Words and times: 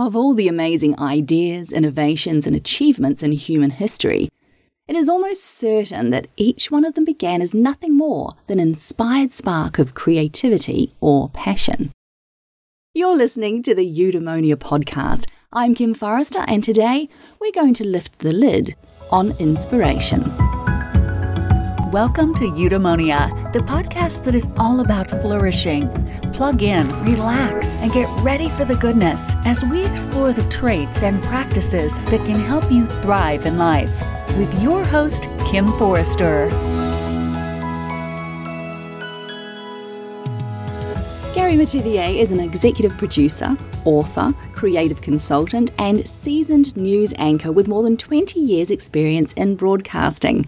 Of 0.00 0.16
all 0.16 0.32
the 0.32 0.48
amazing 0.48 0.98
ideas, 0.98 1.72
innovations, 1.72 2.46
and 2.46 2.56
achievements 2.56 3.22
in 3.22 3.32
human 3.32 3.68
history, 3.68 4.30
it 4.88 4.96
is 4.96 5.10
almost 5.10 5.44
certain 5.44 6.08
that 6.08 6.26
each 6.38 6.70
one 6.70 6.86
of 6.86 6.94
them 6.94 7.04
began 7.04 7.42
as 7.42 7.52
nothing 7.52 7.98
more 7.98 8.30
than 8.46 8.58
an 8.58 8.68
inspired 8.68 9.30
spark 9.30 9.78
of 9.78 9.92
creativity 9.92 10.94
or 11.02 11.28
passion. 11.28 11.92
You're 12.94 13.14
listening 13.14 13.62
to 13.64 13.74
the 13.74 13.86
Eudaimonia 13.86 14.56
podcast. 14.56 15.26
I'm 15.52 15.74
Kim 15.74 15.92
Forrester, 15.92 16.46
and 16.48 16.64
today 16.64 17.10
we're 17.38 17.52
going 17.52 17.74
to 17.74 17.86
lift 17.86 18.20
the 18.20 18.32
lid 18.32 18.76
on 19.10 19.32
inspiration. 19.32 20.22
Welcome 21.92 22.34
to 22.34 22.44
Eudaimonia, 22.44 23.52
the 23.52 23.58
podcast 23.58 24.22
that 24.22 24.36
is 24.36 24.48
all 24.56 24.78
about 24.78 25.10
flourishing. 25.10 25.88
Plug 26.32 26.62
in, 26.62 26.86
relax, 27.02 27.74
and 27.74 27.90
get 27.90 28.06
ready 28.20 28.48
for 28.50 28.64
the 28.64 28.76
goodness 28.76 29.34
as 29.44 29.64
we 29.64 29.84
explore 29.84 30.32
the 30.32 30.48
traits 30.50 31.02
and 31.02 31.20
practices 31.24 31.98
that 31.98 32.24
can 32.24 32.38
help 32.38 32.70
you 32.70 32.86
thrive 33.02 33.44
in 33.44 33.58
life. 33.58 33.90
With 34.36 34.62
your 34.62 34.84
host, 34.84 35.24
Kim 35.46 35.66
Forrester. 35.78 36.48
Gary 41.34 41.54
Metivier 41.54 42.16
is 42.16 42.30
an 42.30 42.38
executive 42.38 42.96
producer, 42.98 43.58
author, 43.84 44.32
creative 44.52 45.02
consultant, 45.02 45.72
and 45.80 46.06
seasoned 46.06 46.76
news 46.76 47.12
anchor 47.16 47.50
with 47.50 47.66
more 47.66 47.82
than 47.82 47.96
20 47.96 48.38
years' 48.38 48.70
experience 48.70 49.32
in 49.32 49.56
broadcasting. 49.56 50.46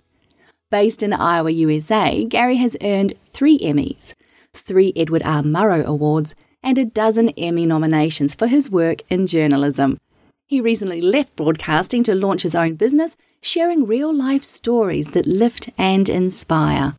Based 0.73 1.03
in 1.03 1.13
Iowa, 1.13 1.51
USA, 1.51 2.25
Gary 2.25 2.57
has 2.57 2.79
earned 2.83 3.13
three 3.29 3.59
Emmys, 3.59 4.15
three 4.55 4.95
Edward 4.97 5.23
R. 5.23 5.43
Murrow 5.43 5.85
Awards, 5.85 6.35
and 6.63 6.79
a 6.79 6.87
dozen 6.87 7.29
Emmy 7.37 7.67
nominations 7.67 8.35
for 8.35 8.47
his 8.47 8.71
work 8.71 9.03
in 9.11 9.27
journalism. 9.27 9.99
He 10.47 10.63
recently 10.63 11.03
left 11.03 11.37
broadcasting 11.37 12.03
to 12.05 12.15
launch 12.15 12.41
his 12.41 12.55
own 12.55 12.77
business, 12.77 13.17
sharing 13.43 13.87
real 13.87 14.15
life 14.15 14.43
stories 14.43 15.09
that 15.09 15.27
lift 15.27 15.69
and 15.77 16.09
inspire. 16.09 16.97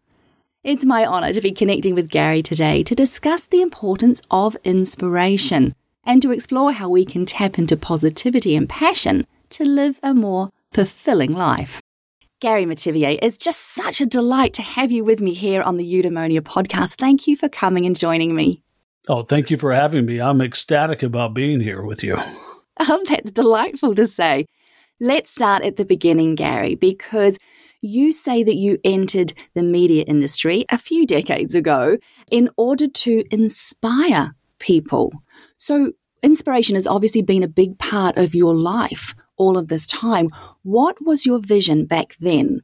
It's 0.63 0.85
my 0.85 1.03
honour 1.03 1.33
to 1.33 1.41
be 1.41 1.51
connecting 1.51 1.95
with 1.95 2.11
Gary 2.11 2.43
today 2.43 2.83
to 2.83 2.93
discuss 2.93 3.47
the 3.47 3.63
importance 3.63 4.21
of 4.29 4.55
inspiration 4.63 5.73
and 6.03 6.21
to 6.21 6.29
explore 6.29 6.73
how 6.73 6.91
we 6.91 7.05
can 7.05 7.25
tap 7.25 7.57
into 7.57 7.75
positivity 7.75 8.55
and 8.55 8.69
passion 8.69 9.25
to 9.49 9.65
live 9.65 9.99
a 10.03 10.13
more 10.13 10.51
fulfilling 10.71 11.33
life. 11.33 11.81
Gary 12.43 12.65
Metivier, 12.65 13.17
it's 13.21 13.37
just 13.37 13.57
such 13.73 14.01
a 14.01 14.05
delight 14.05 14.51
to 14.55 14.61
have 14.61 14.91
you 14.91 15.05
with 15.05 15.21
me 15.21 15.33
here 15.33 15.61
on 15.61 15.77
the 15.77 15.93
Eudaimonia 15.93 16.41
podcast. 16.41 16.95
Thank 16.95 17.25
you 17.25 17.37
for 17.37 17.47
coming 17.47 17.85
and 17.85 17.97
joining 17.97 18.35
me. 18.35 18.61
Oh, 19.07 19.23
thank 19.23 19.49
you 19.49 19.55
for 19.55 19.71
having 19.71 20.05
me. 20.05 20.19
I'm 20.19 20.41
ecstatic 20.41 21.03
about 21.03 21.33
being 21.33 21.61
here 21.61 21.81
with 21.83 22.03
you. 22.03 22.17
Oh, 22.79 23.03
that's 23.07 23.31
delightful 23.31 23.93
to 23.93 24.07
say. 24.07 24.47
Let's 24.99 25.29
start 25.29 25.63
at 25.63 25.75
the 25.75 25.85
beginning, 25.85 26.33
Gary, 26.33 26.73
because 26.73 27.37
you 27.81 28.11
say 28.11 28.41
that 28.41 28.55
you 28.55 28.79
entered 28.83 29.31
the 29.53 29.61
media 29.61 30.03
industry 30.07 30.65
a 30.69 30.79
few 30.79 31.05
decades 31.05 31.53
ago 31.53 31.99
in 32.31 32.49
order 32.57 32.87
to 32.87 33.23
inspire 33.29 34.33
people. 34.57 35.13
So, 35.59 35.91
inspiration 36.23 36.73
has 36.73 36.87
obviously 36.87 37.21
been 37.21 37.43
a 37.43 37.47
big 37.47 37.77
part 37.77 38.17
of 38.17 38.33
your 38.33 38.55
life 38.55 39.13
all 39.37 39.57
of 39.57 39.67
this 39.67 39.87
time. 39.87 40.29
What 40.63 40.97
was 41.05 41.25
your 41.25 41.39
vision 41.39 41.85
back 41.85 42.15
then? 42.19 42.61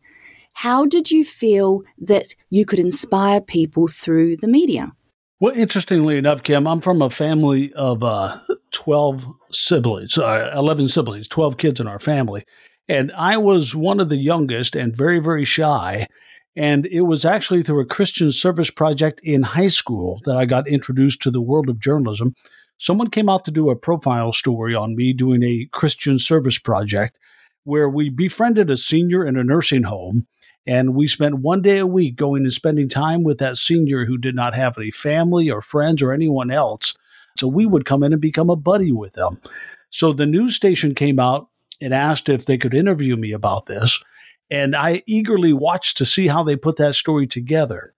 How 0.54 0.86
did 0.86 1.12
you 1.12 1.24
feel 1.24 1.84
that 2.00 2.36
you 2.50 2.66
could 2.66 2.80
inspire 2.80 3.42
people 3.42 3.88
through 3.88 4.38
the 4.38 4.48
media? 4.48 4.92
Well, 5.40 5.56
interestingly 5.56 6.18
enough, 6.18 6.44
Kim, 6.44 6.68
I'm 6.68 6.82
from 6.82 7.02
a 7.02 7.10
family 7.10 7.72
of 7.74 8.04
uh, 8.04 8.38
12 8.72 9.26
siblings, 9.52 10.18
uh, 10.18 10.52
11 10.54 10.90
siblings, 10.90 11.30
12 11.30 11.58
kids 11.58 11.80
in 11.80 11.88
our 11.88 12.00
family. 12.00 12.46
And 12.90 13.12
I 13.16 13.38
was 13.38 13.74
one 13.74 14.00
of 14.00 14.10
the 14.10 14.18
youngest 14.18 14.76
and 14.76 14.96
very, 14.96 15.20
very 15.20 15.46
shy. 15.46 16.08
And 16.56 16.88
it 16.88 17.02
was 17.02 17.24
actually 17.24 17.64
through 17.64 17.82
a 17.82 17.86
Christian 17.86 18.32
service 18.32 18.70
project 18.70 19.22
in 19.24 19.44
high 19.44 19.68
school 19.68 20.20
that 20.26 20.36
I 20.36 20.46
got 20.46 20.68
introduced 20.68 21.22
to 21.22 21.32
the 21.32 21.42
world 21.42 21.70
of 21.70 21.80
journalism 21.80 22.36
someone 22.80 23.10
came 23.10 23.30
out 23.30 23.46
to 23.46 23.52
do 23.52 23.70
a 23.70 23.76
profile 23.76 24.34
story 24.34 24.74
on 24.74 24.96
me 24.96 25.14
doing 25.14 25.44
a 25.44 25.68
Christian 25.72 26.18
service 26.18 26.58
project 26.58 27.20
where 27.66 27.90
we 27.90 28.10
befriended 28.10 28.70
a 28.70 28.78
senior 28.78 29.26
in 29.26 29.38
a 29.38 29.44
nursing 29.44 29.84
home. 29.84 30.26
And 30.66 30.94
we 30.94 31.08
spent 31.08 31.40
one 31.40 31.62
day 31.62 31.80
a 31.80 31.88
week 31.88 32.16
going 32.16 32.44
and 32.44 32.54
spending 32.54 32.90
time 32.90 33.24
with 33.24 33.40
that 33.40 33.58
senior 33.58 34.06
who 34.06 34.18
did 34.18 34.36
not 34.36 34.54
have 34.56 34.78
any 34.78 34.92
family 34.92 35.50
or 35.50 35.62
friends 35.62 36.02
or 36.02 36.14
anyone 36.14 36.52
else. 36.52 36.96
So 37.38 37.48
we 37.48 37.66
would 37.66 37.86
come 37.86 38.04
in 38.04 38.14
and 38.14 38.22
become 38.22 38.50
a 38.50 38.56
buddy 38.56 38.92
with 38.92 39.14
them. 39.14 39.42
So 39.90 40.14
the 40.14 40.26
news 40.26 40.56
station 40.56 40.94
came 40.96 41.20
out 41.20 41.48
and 41.82 41.94
asked 41.94 42.30
if 42.30 42.46
they 42.46 42.58
could 42.58 42.74
interview 42.74 43.16
me 43.16 43.32
about 43.32 43.66
this. 43.66 44.04
And 44.52 44.76
I 44.76 45.04
eagerly 45.06 45.54
watched 45.54 45.98
to 45.98 46.06
see 46.06 46.28
how 46.28 46.44
they 46.44 46.56
put 46.56 46.78
that 46.78 46.96
story 46.96 47.26
together. 47.26 47.94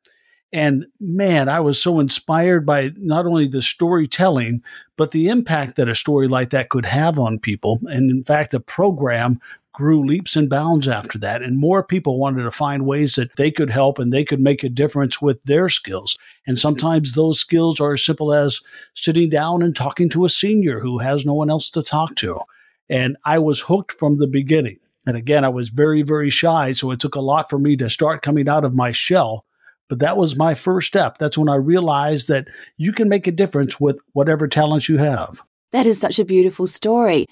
And 0.54 0.86
man, 1.00 1.48
I 1.48 1.62
was 1.62 1.82
so 1.82 2.00
inspired 2.00 2.66
by 2.66 2.92
not 2.98 3.26
only 3.26 3.48
the 3.48 3.62
storytelling, 3.62 4.62
but 4.98 5.12
the 5.12 5.30
impact 5.30 5.78
that 5.78 5.88
a 5.88 5.96
story 5.96 6.28
like 6.28 6.50
that 6.50 6.70
could 6.70 6.86
have 6.86 7.18
on 7.18 7.40
people. 7.40 7.80
And 7.86 8.12
in 8.12 8.24
fact, 8.24 8.52
the 8.52 8.60
program 8.60 9.40
grew 9.74 10.06
leaps 10.06 10.36
and 10.36 10.50
bounds 10.50 10.88
after 10.88 11.18
that. 11.20 11.42
And 11.42 11.58
more 11.58 11.84
people 11.84 12.20
wanted 12.20 12.44
to 12.44 12.52
find 12.52 12.86
ways 12.86 13.16
that 13.16 13.36
they 13.38 13.50
could 13.50 13.70
help 13.70 14.00
and 14.00 14.12
they 14.12 14.26
could 14.26 14.42
make 14.42 14.64
a 14.64 14.70
difference 14.70 15.22
with 15.22 15.42
their 15.46 15.70
skills. 15.70 16.18
And 16.46 16.58
mm-hmm. 16.58 16.62
sometimes 16.62 17.14
those 17.14 17.40
skills 17.40 17.80
are 17.80 17.94
as 17.94 18.04
simple 18.04 18.34
as 18.34 18.60
sitting 18.94 19.30
down 19.30 19.62
and 19.62 19.76
talking 19.76 20.10
to 20.10 20.26
a 20.26 20.30
senior 20.30 20.82
who 20.82 20.98
has 21.00 21.26
no 21.26 21.34
one 21.34 21.50
else 21.50 21.70
to 21.72 21.84
talk 21.84 22.16
to. 22.16 22.40
And 22.90 23.16
I 23.24 23.40
was 23.40 23.62
hooked 23.62 23.94
from 23.94 24.18
the 24.18 24.28
beginning. 24.28 24.78
And 25.08 25.16
again, 25.16 25.46
I 25.46 25.50
was 25.50 25.70
very, 25.70 26.02
very 26.02 26.30
shy. 26.30 26.74
So 26.74 26.92
it 26.92 27.00
took 27.00 27.16
a 27.16 27.22
lot 27.22 27.50
for 27.50 27.58
me 27.58 27.78
to 27.78 27.90
start 27.90 28.22
coming 28.22 28.50
out 28.50 28.66
of 28.66 28.76
my 28.76 28.92
shell 28.92 29.46
but 29.91 30.00
that 30.00 30.16
was 30.16 30.38
my 30.38 30.56
first 30.56 30.88
step. 30.88 31.18
That's 31.18 31.38
when 31.38 31.50
I 31.50 31.56
realized 31.56 32.29
that 32.29 32.47
you 32.78 32.94
can 32.94 33.09
make 33.09 33.28
a 33.28 33.31
difference 33.31 33.78
with 33.78 34.00
whatever 34.13 34.47
talents 34.47 34.88
you 34.88 34.97
have. 35.00 35.41
That 35.74 35.85
is 35.85 36.00
such 36.00 36.18
a 36.18 36.24
beautiful 36.24 36.66
story. 36.66 37.25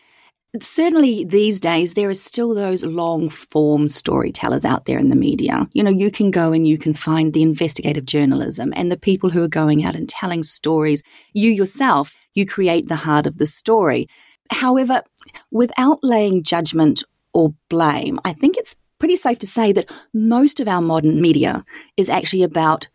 Certainly, 0.62 1.24
these 1.24 1.62
days, 1.62 1.94
there 1.94 2.10
are 2.10 2.14
still 2.14 2.54
those 2.54 2.84
long 2.84 3.30
form 3.30 3.88
storytellers 3.88 4.66
out 4.66 4.84
there 4.84 5.00
in 5.00 5.10
the 5.10 5.16
media. 5.16 5.70
You 5.72 5.84
know, 5.84 5.90
you 5.90 6.12
can 6.12 6.32
go 6.32 6.52
and 6.52 6.68
you 6.68 6.78
can 6.78 6.94
find 6.94 7.32
the 7.32 7.44
investigative 7.44 8.04
journalism 8.04 8.74
and 8.76 8.92
the 8.92 9.00
people 9.00 9.30
who 9.30 9.42
are 9.42 9.48
going 9.48 9.86
out 9.86 9.96
and 9.96 10.10
telling 10.10 10.44
stories. 10.44 11.02
You 11.32 11.52
yourself, 11.52 12.14
you 12.34 12.46
create 12.46 12.90
the 12.90 12.98
heart 12.98 13.26
of 13.26 13.38
the 13.38 13.46
story. 13.46 14.10
However, 14.52 15.02
without 15.50 16.00
laying 16.04 16.44
judgment 16.44 17.04
or 17.32 17.54
blame, 17.70 18.20
I 18.26 18.34
think 18.34 18.58
it's 18.58 18.76
pretty 19.00 19.16
safe 19.16 19.40
to 19.40 19.48
say 19.48 19.72
that 19.72 19.90
most 20.14 20.60
of 20.60 20.68
our 20.68 20.82
modern 20.82 21.22
media 21.22 21.64
is 21.98 22.10
actually 22.10 22.44
about 22.44 22.88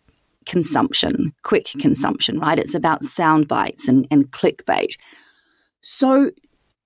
consumption, 0.47 1.33
quick 1.43 1.71
consumption, 1.79 2.39
right? 2.39 2.59
It's 2.59 2.75
about 2.75 3.03
sound 3.03 3.49
bites 3.49 3.89
and, 3.89 4.07
and 4.11 4.31
clickbait. 4.31 4.97
So, 5.81 6.31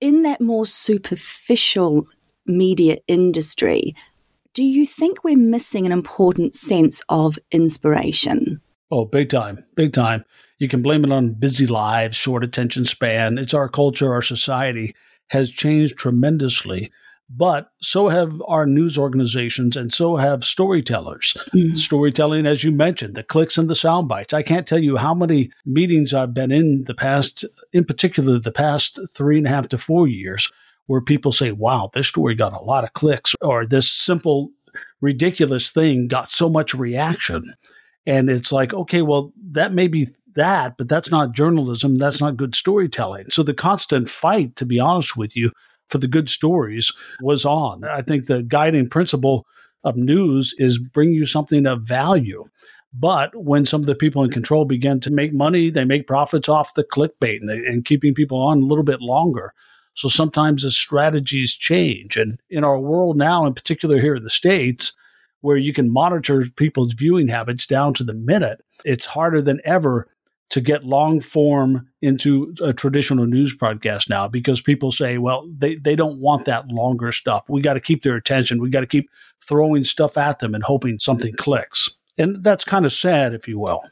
in 0.01 0.23
that 0.23 0.39
more 0.39 0.65
superficial 0.65 2.07
media 2.45 2.97
industry, 3.07 3.95
do 4.53 4.63
you 4.63 4.85
think 4.85 5.23
we're 5.23 5.37
missing 5.37 5.85
an 5.85 5.91
important 5.91 6.55
sense 6.55 7.01
of 7.09 7.37
inspiration? 7.51 8.61
Oh, 8.91 9.05
big 9.05 9.29
time, 9.29 9.63
big 9.75 9.93
time. 9.93 10.25
You 10.57 10.67
can 10.67 10.81
blame 10.81 11.05
it 11.05 11.11
on 11.11 11.33
busy 11.33 11.67
lives, 11.67 12.17
short 12.17 12.43
attention 12.43 12.85
span. 12.85 13.37
It's 13.37 13.53
our 13.53 13.69
culture, 13.69 14.11
our 14.11 14.21
society 14.21 14.95
has 15.27 15.51
changed 15.51 15.97
tremendously 15.97 16.91
but 17.29 17.71
so 17.81 18.09
have 18.09 18.41
our 18.47 18.65
news 18.65 18.97
organizations 18.97 19.77
and 19.77 19.93
so 19.93 20.15
have 20.15 20.43
storytellers. 20.43 21.37
Mm-hmm. 21.53 21.75
Storytelling, 21.75 22.45
as 22.45 22.63
you 22.63 22.71
mentioned, 22.71 23.15
the 23.15 23.23
clicks 23.23 23.57
and 23.57 23.69
the 23.69 23.75
sound 23.75 24.07
bites. 24.07 24.33
I 24.33 24.41
can't 24.41 24.65
tell 24.65 24.79
you 24.79 24.97
how 24.97 25.13
many 25.13 25.51
meetings 25.65 26.13
I've 26.13 26.33
been 26.33 26.51
in 26.51 26.85
the 26.85 26.95
past, 26.95 27.45
in 27.71 27.85
particular, 27.85 28.39
the 28.39 28.51
past 28.51 28.99
three 29.13 29.37
and 29.37 29.45
a 29.45 29.51
half 29.51 29.69
to 29.69 29.77
four 29.77 30.07
years, 30.07 30.51
where 30.87 31.01
people 31.01 31.31
say, 31.31 31.51
wow, 31.51 31.91
this 31.93 32.07
story 32.07 32.33
got 32.33 32.53
a 32.53 32.63
lot 32.63 32.83
of 32.83 32.93
clicks, 32.93 33.35
or 33.41 33.65
this 33.65 33.91
simple, 33.91 34.49
ridiculous 35.01 35.69
thing 35.69 36.07
got 36.07 36.31
so 36.31 36.49
much 36.49 36.73
reaction. 36.73 37.53
And 38.07 38.29
it's 38.29 38.51
like, 38.51 38.73
okay, 38.73 39.03
well, 39.03 39.31
that 39.51 39.71
may 39.71 39.87
be 39.87 40.07
that, 40.35 40.77
but 40.77 40.89
that's 40.89 41.11
not 41.11 41.33
journalism. 41.33 41.97
That's 41.97 42.19
not 42.19 42.37
good 42.37 42.55
storytelling. 42.55 43.29
So 43.29 43.43
the 43.43 43.53
constant 43.53 44.09
fight, 44.09 44.55
to 44.55 44.65
be 44.65 44.79
honest 44.79 45.15
with 45.15 45.35
you, 45.35 45.51
for 45.89 45.97
the 45.97 46.07
good 46.07 46.29
stories 46.29 46.91
was 47.21 47.45
on. 47.45 47.83
I 47.83 48.01
think 48.01 48.25
the 48.25 48.43
guiding 48.43 48.89
principle 48.89 49.45
of 49.83 49.95
news 49.95 50.53
is 50.57 50.77
bring 50.77 51.11
you 51.13 51.25
something 51.25 51.65
of 51.65 51.83
value. 51.83 52.45
But 52.93 53.35
when 53.35 53.65
some 53.65 53.81
of 53.81 53.87
the 53.87 53.95
people 53.95 54.23
in 54.23 54.31
control 54.31 54.65
begin 54.65 54.99
to 55.01 55.11
make 55.11 55.33
money, 55.33 55.69
they 55.69 55.85
make 55.85 56.07
profits 56.07 56.49
off 56.49 56.73
the 56.73 56.83
clickbait 56.83 57.41
and, 57.41 57.49
and 57.49 57.85
keeping 57.85 58.13
people 58.13 58.41
on 58.41 58.61
a 58.61 58.65
little 58.65 58.83
bit 58.83 59.01
longer. 59.01 59.53
So 59.93 60.07
sometimes 60.07 60.63
the 60.63 60.71
strategies 60.71 61.55
change. 61.55 62.17
And 62.17 62.39
in 62.49 62.63
our 62.63 62.79
world 62.79 63.17
now, 63.17 63.45
in 63.45 63.53
particular 63.53 63.99
here 63.99 64.15
in 64.15 64.23
the 64.23 64.29
States, 64.29 64.95
where 65.41 65.57
you 65.57 65.73
can 65.73 65.91
monitor 65.91 66.45
people's 66.55 66.93
viewing 66.93 67.27
habits 67.27 67.65
down 67.65 67.93
to 67.95 68.03
the 68.03 68.13
minute, 68.13 68.61
it's 68.85 69.05
harder 69.05 69.41
than 69.41 69.61
ever 69.63 70.07
to 70.49 70.61
get 70.61 70.83
long 70.83 71.21
form 71.21 71.87
into 72.01 72.53
a 72.61 72.73
traditional 72.73 73.25
news 73.25 73.55
broadcast 73.55 74.09
now 74.09 74.27
because 74.27 74.61
people 74.61 74.91
say, 74.91 75.17
well, 75.17 75.47
they, 75.57 75.75
they 75.75 75.95
don't 75.95 76.19
want 76.19 76.45
that 76.45 76.67
longer 76.69 77.11
stuff. 77.11 77.43
We 77.47 77.61
got 77.61 77.73
to 77.73 77.79
keep 77.79 78.03
their 78.03 78.15
attention. 78.15 78.61
We 78.61 78.69
got 78.69 78.81
to 78.81 78.87
keep 78.87 79.09
throwing 79.45 79.83
stuff 79.83 80.17
at 80.17 80.39
them 80.39 80.55
and 80.55 80.63
hoping 80.63 80.99
something 80.99 81.33
clicks. 81.35 81.91
And 82.17 82.43
that's 82.43 82.65
kind 82.65 82.85
of 82.85 82.91
sad, 82.91 83.33
if 83.33 83.47
you 83.47 83.59
will. 83.59 83.83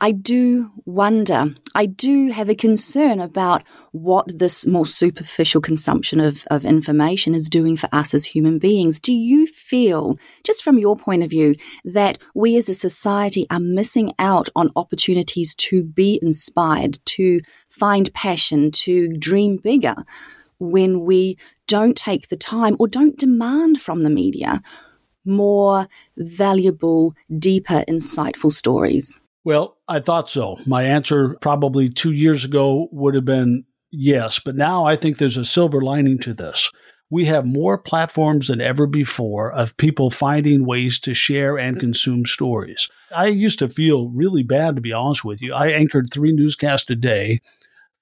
I 0.00 0.10
do 0.10 0.72
wonder, 0.86 1.54
I 1.76 1.86
do 1.86 2.30
have 2.32 2.48
a 2.48 2.56
concern 2.56 3.20
about 3.20 3.62
what 3.92 4.26
this 4.38 4.66
more 4.66 4.86
superficial 4.86 5.60
consumption 5.60 6.18
of, 6.18 6.44
of 6.50 6.64
information 6.64 7.32
is 7.32 7.48
doing 7.48 7.76
for 7.76 7.88
us 7.92 8.12
as 8.12 8.24
human 8.24 8.58
beings. 8.58 8.98
Do 8.98 9.12
you 9.12 9.46
feel, 9.46 10.18
just 10.42 10.64
from 10.64 10.80
your 10.80 10.96
point 10.96 11.22
of 11.22 11.30
view, 11.30 11.54
that 11.84 12.18
we 12.34 12.56
as 12.56 12.68
a 12.68 12.74
society 12.74 13.46
are 13.50 13.60
missing 13.60 14.12
out 14.18 14.48
on 14.56 14.72
opportunities 14.74 15.54
to 15.56 15.84
be 15.84 16.18
inspired, 16.20 16.98
to 17.06 17.40
find 17.68 18.12
passion, 18.14 18.72
to 18.72 19.16
dream 19.16 19.58
bigger 19.58 19.94
when 20.58 21.04
we 21.04 21.38
don't 21.68 21.96
take 21.96 22.28
the 22.28 22.36
time 22.36 22.74
or 22.80 22.88
don't 22.88 23.16
demand 23.16 23.80
from 23.80 24.00
the 24.00 24.10
media 24.10 24.60
more 25.24 25.86
valuable, 26.16 27.14
deeper, 27.38 27.84
insightful 27.88 28.50
stories? 28.50 29.20
Well, 29.44 29.76
I 29.86 30.00
thought 30.00 30.30
so. 30.30 30.58
My 30.66 30.84
answer 30.84 31.36
probably 31.40 31.90
two 31.90 32.12
years 32.12 32.44
ago 32.44 32.88
would 32.90 33.14
have 33.14 33.26
been 33.26 33.64
yes, 33.90 34.38
but 34.38 34.56
now 34.56 34.86
I 34.86 34.96
think 34.96 35.18
there's 35.18 35.36
a 35.36 35.44
silver 35.44 35.82
lining 35.82 36.18
to 36.20 36.32
this. 36.32 36.70
We 37.10 37.26
have 37.26 37.44
more 37.44 37.76
platforms 37.76 38.48
than 38.48 38.62
ever 38.62 38.86
before 38.86 39.52
of 39.52 39.76
people 39.76 40.10
finding 40.10 40.64
ways 40.64 40.98
to 41.00 41.12
share 41.12 41.58
and 41.58 41.78
consume 41.78 42.24
stories. 42.24 42.88
I 43.14 43.26
used 43.26 43.58
to 43.58 43.68
feel 43.68 44.08
really 44.08 44.42
bad, 44.42 44.76
to 44.76 44.80
be 44.80 44.92
honest 44.92 45.24
with 45.24 45.42
you. 45.42 45.52
I 45.52 45.68
anchored 45.68 46.08
three 46.10 46.32
newscasts 46.32 46.88
a 46.90 46.96
day 46.96 47.40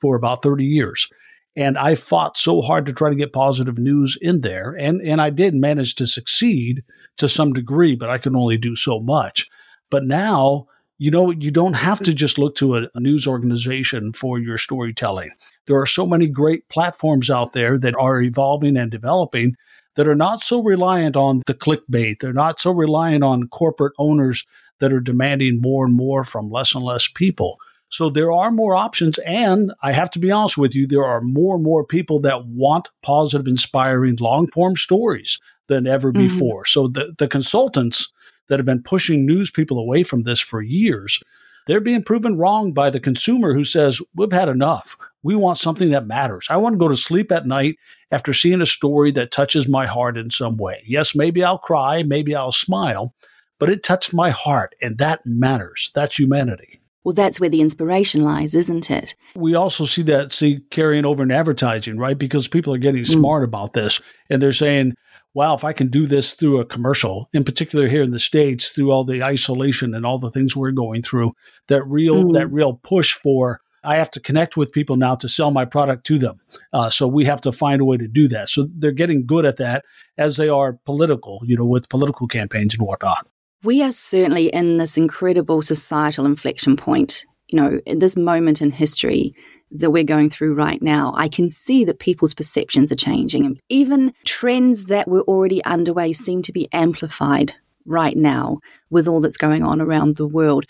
for 0.00 0.14
about 0.14 0.42
30 0.42 0.64
years. 0.64 1.08
And 1.56 1.76
I 1.76 1.96
fought 1.96 2.38
so 2.38 2.62
hard 2.62 2.86
to 2.86 2.92
try 2.92 3.10
to 3.10 3.16
get 3.16 3.32
positive 3.32 3.76
news 3.76 4.16
in 4.22 4.40
there. 4.40 4.74
And, 4.78 5.02
and 5.02 5.20
I 5.20 5.28
did 5.30 5.54
manage 5.54 5.96
to 5.96 6.06
succeed 6.06 6.82
to 7.18 7.28
some 7.28 7.52
degree, 7.52 7.94
but 7.94 8.08
I 8.08 8.18
could 8.18 8.34
only 8.34 8.56
do 8.56 8.76
so 8.76 9.00
much. 9.00 9.48
But 9.90 10.04
now 10.04 10.68
you 11.02 11.10
know, 11.10 11.32
you 11.32 11.50
don't 11.50 11.72
have 11.72 11.98
to 11.98 12.14
just 12.14 12.38
look 12.38 12.54
to 12.54 12.76
a, 12.76 12.82
a, 12.94 13.00
news 13.00 13.26
organization 13.26 14.12
for 14.12 14.38
your 14.38 14.56
storytelling. 14.56 15.32
There 15.66 15.80
are 15.80 15.84
so 15.84 16.06
many 16.06 16.28
great 16.28 16.68
platforms 16.68 17.28
out 17.28 17.54
there 17.54 17.76
that 17.78 17.96
are 17.96 18.22
evolving 18.22 18.76
and 18.76 18.88
developing 18.88 19.56
that 19.96 20.06
are 20.06 20.14
not 20.14 20.44
so 20.44 20.62
reliant 20.62 21.16
on 21.16 21.42
the 21.48 21.54
clickbait. 21.54 22.20
They're 22.20 22.32
not 22.32 22.60
so 22.60 22.70
reliant 22.70 23.24
on 23.24 23.48
corporate 23.48 23.94
owners 23.98 24.46
that 24.78 24.92
are 24.92 25.00
demanding 25.00 25.60
more 25.60 25.84
and 25.84 25.92
more 25.92 26.22
from 26.22 26.52
less 26.52 26.72
and 26.72 26.84
less 26.84 27.08
people. 27.08 27.56
So 27.88 28.08
there 28.08 28.30
are 28.30 28.52
more 28.52 28.76
options. 28.76 29.18
And 29.26 29.72
I 29.82 29.90
have 29.90 30.10
to 30.12 30.20
be 30.20 30.30
honest 30.30 30.56
with 30.56 30.72
you, 30.72 30.86
there 30.86 31.04
are 31.04 31.20
more 31.20 31.56
and 31.56 31.64
more 31.64 31.84
people 31.84 32.20
that 32.20 32.46
want 32.46 32.90
positive, 33.02 33.48
inspiring, 33.48 34.18
long 34.20 34.46
form 34.52 34.76
stories 34.76 35.40
than 35.66 35.88
ever 35.88 36.12
mm-hmm. 36.12 36.28
before. 36.28 36.64
So 36.64 36.86
the, 36.86 37.12
the 37.18 37.26
consultants 37.26 38.12
that 38.52 38.58
have 38.58 38.66
been 38.66 38.82
pushing 38.82 39.24
news 39.24 39.50
people 39.50 39.78
away 39.78 40.02
from 40.02 40.24
this 40.24 40.38
for 40.38 40.60
years, 40.60 41.22
they're 41.66 41.80
being 41.80 42.02
proven 42.02 42.36
wrong 42.36 42.72
by 42.72 42.90
the 42.90 43.00
consumer 43.00 43.54
who 43.54 43.64
says, 43.64 43.98
We've 44.14 44.30
had 44.30 44.50
enough. 44.50 44.94
We 45.22 45.34
want 45.34 45.56
something 45.56 45.90
that 45.92 46.06
matters. 46.06 46.48
I 46.50 46.58
want 46.58 46.74
to 46.74 46.78
go 46.78 46.88
to 46.88 46.96
sleep 46.96 47.32
at 47.32 47.46
night 47.46 47.78
after 48.10 48.34
seeing 48.34 48.60
a 48.60 48.66
story 48.66 49.10
that 49.12 49.30
touches 49.30 49.66
my 49.66 49.86
heart 49.86 50.18
in 50.18 50.30
some 50.30 50.58
way. 50.58 50.82
Yes, 50.86 51.14
maybe 51.14 51.42
I'll 51.42 51.56
cry, 51.56 52.02
maybe 52.02 52.34
I'll 52.34 52.52
smile, 52.52 53.14
but 53.58 53.70
it 53.70 53.82
touched 53.82 54.12
my 54.12 54.28
heart, 54.28 54.74
and 54.82 54.98
that 54.98 55.24
matters. 55.24 55.92
That's 55.94 56.18
humanity. 56.18 56.82
Well, 57.04 57.14
that's 57.14 57.40
where 57.40 57.48
the 57.48 57.62
inspiration 57.62 58.22
lies, 58.22 58.54
isn't 58.54 58.90
it? 58.90 59.14
We 59.34 59.54
also 59.54 59.86
see 59.86 60.02
that 60.02 60.34
see 60.34 60.60
carrying 60.70 61.06
over 61.06 61.22
in 61.22 61.32
advertising, 61.32 61.96
right? 61.96 62.18
Because 62.18 62.48
people 62.48 62.74
are 62.74 62.78
getting 62.78 63.04
mm. 63.04 63.08
smart 63.08 63.44
about 63.44 63.72
this 63.72 64.02
and 64.28 64.42
they're 64.42 64.52
saying, 64.52 64.94
wow, 65.34 65.54
if 65.54 65.64
I 65.64 65.72
can 65.72 65.88
do 65.88 66.06
this 66.06 66.34
through 66.34 66.60
a 66.60 66.64
commercial, 66.64 67.28
in 67.32 67.44
particular 67.44 67.88
here 67.88 68.02
in 68.02 68.10
the 68.10 68.18
States, 68.18 68.70
through 68.70 68.90
all 68.90 69.04
the 69.04 69.22
isolation 69.22 69.94
and 69.94 70.04
all 70.04 70.18
the 70.18 70.30
things 70.30 70.56
we're 70.56 70.72
going 70.72 71.02
through, 71.02 71.32
that 71.68 71.84
real 71.84 72.24
mm. 72.24 72.32
that 72.34 72.48
real 72.48 72.74
push 72.82 73.14
for 73.14 73.60
I 73.84 73.96
have 73.96 74.10
to 74.12 74.20
connect 74.20 74.56
with 74.56 74.72
people 74.72 74.96
now 74.96 75.16
to 75.16 75.28
sell 75.28 75.50
my 75.50 75.64
product 75.64 76.06
to 76.06 76.18
them. 76.18 76.40
Uh, 76.72 76.88
so 76.90 77.08
we 77.08 77.24
have 77.24 77.40
to 77.42 77.52
find 77.52 77.80
a 77.80 77.84
way 77.84 77.96
to 77.96 78.06
do 78.06 78.28
that. 78.28 78.48
So 78.48 78.68
they're 78.76 78.92
getting 78.92 79.26
good 79.26 79.44
at 79.44 79.56
that 79.56 79.84
as 80.18 80.36
they 80.36 80.48
are 80.48 80.74
political, 80.84 81.40
you 81.44 81.56
know, 81.56 81.64
with 81.64 81.88
political 81.88 82.28
campaigns 82.28 82.74
and 82.74 82.86
whatnot. 82.86 83.28
We 83.64 83.82
are 83.82 83.92
certainly 83.92 84.46
in 84.48 84.78
this 84.78 84.96
incredible 84.96 85.62
societal 85.62 86.26
inflection 86.26 86.76
point. 86.76 87.24
You 87.48 87.60
know, 87.60 87.80
in 87.84 87.98
this 87.98 88.16
moment 88.16 88.62
in 88.62 88.70
history 88.70 89.34
that 89.72 89.90
we're 89.90 90.04
going 90.04 90.30
through 90.30 90.54
right 90.54 90.80
now, 90.82 91.12
I 91.16 91.28
can 91.28 91.50
see 91.50 91.84
that 91.84 91.98
people's 91.98 92.34
perceptions 92.34 92.92
are 92.92 92.96
changing. 92.96 93.46
And 93.46 93.60
even 93.68 94.12
trends 94.24 94.86
that 94.86 95.08
were 95.08 95.22
already 95.22 95.64
underway 95.64 96.12
seem 96.12 96.42
to 96.42 96.52
be 96.52 96.68
amplified 96.72 97.54
right 97.86 98.16
now 98.16 98.58
with 98.90 99.08
all 99.08 99.20
that's 99.20 99.36
going 99.36 99.62
on 99.62 99.80
around 99.80 100.16
the 100.16 100.26
world. 100.26 100.64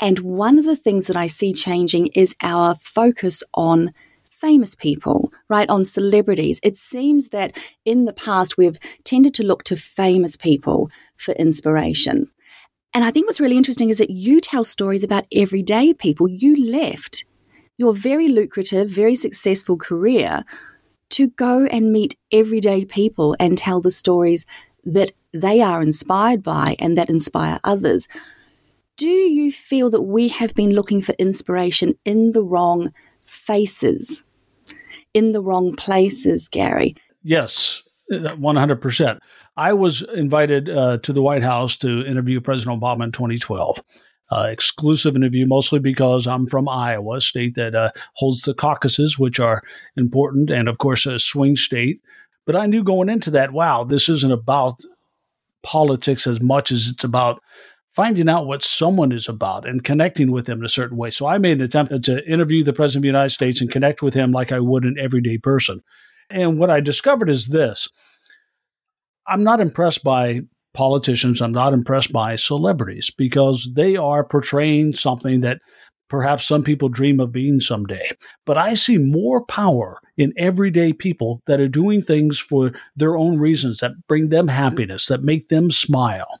And 0.00 0.18
one 0.20 0.58
of 0.58 0.64
the 0.64 0.76
things 0.76 1.06
that 1.06 1.16
I 1.16 1.26
see 1.26 1.52
changing 1.52 2.08
is 2.08 2.34
our 2.42 2.76
focus 2.76 3.42
on 3.54 3.92
famous 4.24 4.74
people, 4.74 5.32
right? 5.48 5.68
On 5.68 5.84
celebrities. 5.84 6.60
It 6.62 6.76
seems 6.76 7.28
that 7.28 7.58
in 7.84 8.04
the 8.04 8.12
past 8.12 8.56
we've 8.56 8.78
tended 9.04 9.34
to 9.34 9.42
look 9.44 9.64
to 9.64 9.76
famous 9.76 10.36
people 10.36 10.90
for 11.16 11.32
inspiration. 11.32 12.28
And 12.94 13.04
I 13.04 13.10
think 13.10 13.26
what's 13.26 13.40
really 13.40 13.56
interesting 13.56 13.90
is 13.90 13.98
that 13.98 14.10
you 14.10 14.40
tell 14.40 14.64
stories 14.64 15.02
about 15.02 15.26
everyday 15.34 15.92
people. 15.92 16.28
You 16.28 16.70
left 16.70 17.24
your 17.78 17.94
very 17.94 18.28
lucrative, 18.28 18.90
very 18.90 19.14
successful 19.14 19.78
career 19.78 20.44
to 21.10 21.28
go 21.30 21.64
and 21.66 21.92
meet 21.92 22.18
everyday 22.30 22.84
people 22.84 23.34
and 23.40 23.56
tell 23.56 23.80
the 23.80 23.90
stories 23.90 24.44
that 24.84 25.12
they 25.32 25.62
are 25.62 25.80
inspired 25.80 26.42
by 26.42 26.76
and 26.78 26.98
that 26.98 27.08
inspire 27.08 27.58
others. 27.64 28.08
Do 28.96 29.08
you 29.08 29.52
feel 29.52 29.90
that 29.90 30.02
we 30.02 30.28
have 30.28 30.54
been 30.54 30.74
looking 30.74 31.00
for 31.00 31.14
inspiration 31.18 31.94
in 32.04 32.32
the 32.32 32.42
wrong 32.42 32.92
faces, 33.22 34.22
in 35.14 35.32
the 35.32 35.40
wrong 35.40 35.76
places, 35.76 36.48
Gary? 36.48 36.96
Yes, 37.22 37.82
100%. 38.10 39.18
I 39.56 39.72
was 39.72 40.02
invited 40.02 40.68
uh, 40.68 40.98
to 40.98 41.12
the 41.12 41.22
White 41.22 41.42
House 41.42 41.76
to 41.78 42.04
interview 42.04 42.40
President 42.40 42.80
Obama 42.80 43.04
in 43.04 43.12
2012 43.12 43.82
uh, 44.30 44.48
exclusive 44.50 45.16
interview, 45.16 45.46
mostly 45.46 45.78
because 45.78 46.26
I'm 46.26 46.46
from 46.46 46.68
Iowa, 46.68 47.16
a 47.16 47.20
state 47.20 47.54
that 47.54 47.74
uh, 47.74 47.90
holds 48.14 48.42
the 48.42 48.54
caucuses, 48.54 49.18
which 49.18 49.40
are 49.40 49.62
important, 49.96 50.50
and 50.50 50.68
of 50.68 50.78
course, 50.78 51.06
a 51.06 51.18
swing 51.18 51.56
state. 51.56 52.00
But 52.46 52.56
I 52.56 52.66
knew 52.66 52.82
going 52.82 53.08
into 53.08 53.30
that, 53.32 53.52
wow, 53.52 53.84
this 53.84 54.08
isn't 54.08 54.32
about 54.32 54.80
politics 55.62 56.26
as 56.26 56.40
much 56.40 56.72
as 56.72 56.88
it's 56.88 57.04
about 57.04 57.42
finding 57.94 58.28
out 58.28 58.46
what 58.46 58.62
someone 58.62 59.12
is 59.12 59.28
about 59.28 59.66
and 59.68 59.82
connecting 59.82 60.30
with 60.30 60.46
them 60.46 60.60
in 60.60 60.64
a 60.64 60.68
certain 60.68 60.96
way. 60.96 61.10
So 61.10 61.26
I 61.26 61.38
made 61.38 61.58
an 61.58 61.62
attempt 61.62 62.04
to 62.04 62.24
interview 62.30 62.62
the 62.62 62.72
President 62.72 63.00
of 63.00 63.02
the 63.02 63.08
United 63.08 63.30
States 63.30 63.60
and 63.60 63.70
connect 63.70 64.02
with 64.02 64.14
him 64.14 64.30
like 64.30 64.52
I 64.52 64.60
would 64.60 64.84
an 64.84 64.96
everyday 65.00 65.38
person. 65.38 65.82
And 66.30 66.58
what 66.58 66.70
I 66.70 66.80
discovered 66.80 67.28
is 67.28 67.48
this 67.48 67.88
I'm 69.26 69.42
not 69.42 69.60
impressed 69.60 70.04
by 70.04 70.42
politicians, 70.78 71.42
I'm 71.42 71.50
not 71.50 71.72
impressed 71.72 72.12
by 72.12 72.36
celebrities 72.36 73.10
because 73.10 73.68
they 73.74 73.96
are 73.96 74.22
portraying 74.22 74.94
something 74.94 75.40
that 75.40 75.58
perhaps 76.08 76.46
some 76.46 76.62
people 76.62 76.88
dream 76.88 77.18
of 77.18 77.32
being 77.32 77.60
someday. 77.60 78.08
But 78.46 78.58
I 78.58 78.74
see 78.74 78.96
more 78.96 79.44
power 79.44 79.98
in 80.16 80.32
everyday 80.38 80.92
people 80.92 81.42
that 81.48 81.58
are 81.58 81.66
doing 81.66 82.00
things 82.00 82.38
for 82.38 82.70
their 82.94 83.16
own 83.16 83.38
reasons 83.38 83.80
that 83.80 84.06
bring 84.06 84.28
them 84.28 84.46
happiness, 84.46 85.06
that 85.06 85.24
make 85.24 85.48
them 85.48 85.72
smile. 85.72 86.38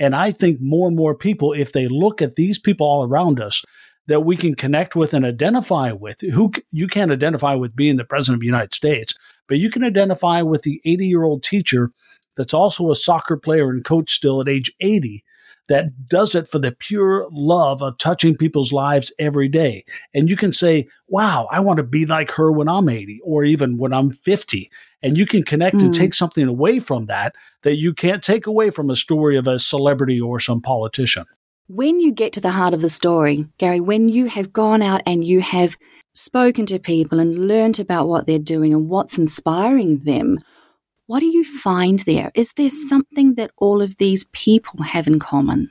And 0.00 0.16
I 0.16 0.32
think 0.32 0.58
more 0.60 0.88
and 0.88 0.96
more 0.96 1.14
people, 1.14 1.52
if 1.52 1.72
they 1.72 1.86
look 1.86 2.20
at 2.20 2.34
these 2.34 2.58
people 2.58 2.88
all 2.88 3.06
around 3.06 3.38
us, 3.38 3.62
that 4.08 4.24
we 4.24 4.36
can 4.36 4.56
connect 4.56 4.96
with 4.96 5.14
and 5.14 5.24
identify 5.24 5.92
with. 5.92 6.20
Who 6.22 6.50
you 6.72 6.88
can't 6.88 7.12
identify 7.12 7.54
with 7.54 7.76
being 7.76 7.98
the 7.98 8.04
president 8.04 8.38
of 8.38 8.40
the 8.40 8.46
United 8.46 8.74
States, 8.74 9.14
but 9.46 9.58
you 9.58 9.70
can 9.70 9.84
identify 9.84 10.42
with 10.42 10.62
the 10.62 10.80
80 10.84 11.06
year 11.06 11.22
old 11.22 11.44
teacher 11.44 11.92
that's 12.36 12.54
also 12.54 12.90
a 12.90 12.96
soccer 12.96 13.36
player 13.36 13.70
and 13.70 13.84
coach 13.84 14.12
still 14.12 14.40
at 14.40 14.48
age 14.48 14.72
80 14.80 15.24
that 15.68 16.08
does 16.08 16.34
it 16.34 16.48
for 16.48 16.58
the 16.58 16.72
pure 16.72 17.26
love 17.30 17.82
of 17.82 17.98
touching 17.98 18.36
people's 18.36 18.72
lives 18.72 19.12
every 19.18 19.48
day. 19.48 19.84
And 20.14 20.30
you 20.30 20.36
can 20.36 20.52
say, 20.52 20.88
wow, 21.08 21.48
I 21.50 21.60
want 21.60 21.78
to 21.78 21.82
be 21.82 22.06
like 22.06 22.30
her 22.32 22.52
when 22.52 22.68
I'm 22.68 22.88
80 22.88 23.20
or 23.24 23.44
even 23.44 23.78
when 23.78 23.92
I'm 23.92 24.12
50. 24.12 24.70
And 25.02 25.16
you 25.16 25.26
can 25.26 25.42
connect 25.42 25.76
mm. 25.76 25.84
and 25.84 25.94
hmm. 25.94 26.00
take 26.00 26.14
something 26.14 26.46
away 26.46 26.78
from 26.78 27.06
that 27.06 27.34
that 27.62 27.76
you 27.76 27.94
can't 27.94 28.22
take 28.22 28.46
away 28.46 28.70
from 28.70 28.90
a 28.90 28.96
story 28.96 29.36
of 29.36 29.46
a 29.46 29.58
celebrity 29.58 30.20
or 30.20 30.40
some 30.40 30.60
politician. 30.60 31.24
When 31.68 31.98
you 31.98 32.12
get 32.12 32.32
to 32.34 32.40
the 32.40 32.52
heart 32.52 32.74
of 32.74 32.80
the 32.80 32.88
story, 32.88 33.46
Gary, 33.58 33.80
when 33.80 34.08
you 34.08 34.26
have 34.26 34.52
gone 34.52 34.82
out 34.82 35.02
and 35.04 35.24
you 35.24 35.40
have 35.40 35.76
spoken 36.14 36.64
to 36.66 36.78
people 36.78 37.18
and 37.18 37.48
learned 37.48 37.80
about 37.80 38.08
what 38.08 38.26
they're 38.26 38.38
doing 38.38 38.72
and 38.72 38.88
what's 38.88 39.18
inspiring 39.18 39.98
them, 39.98 40.38
what 41.06 41.20
do 41.20 41.26
you 41.26 41.44
find 41.44 42.00
there? 42.00 42.30
Is 42.34 42.52
there 42.54 42.70
something 42.70 43.34
that 43.34 43.52
all 43.56 43.80
of 43.80 43.96
these 43.96 44.24
people 44.32 44.82
have 44.82 45.06
in 45.06 45.18
common? 45.18 45.70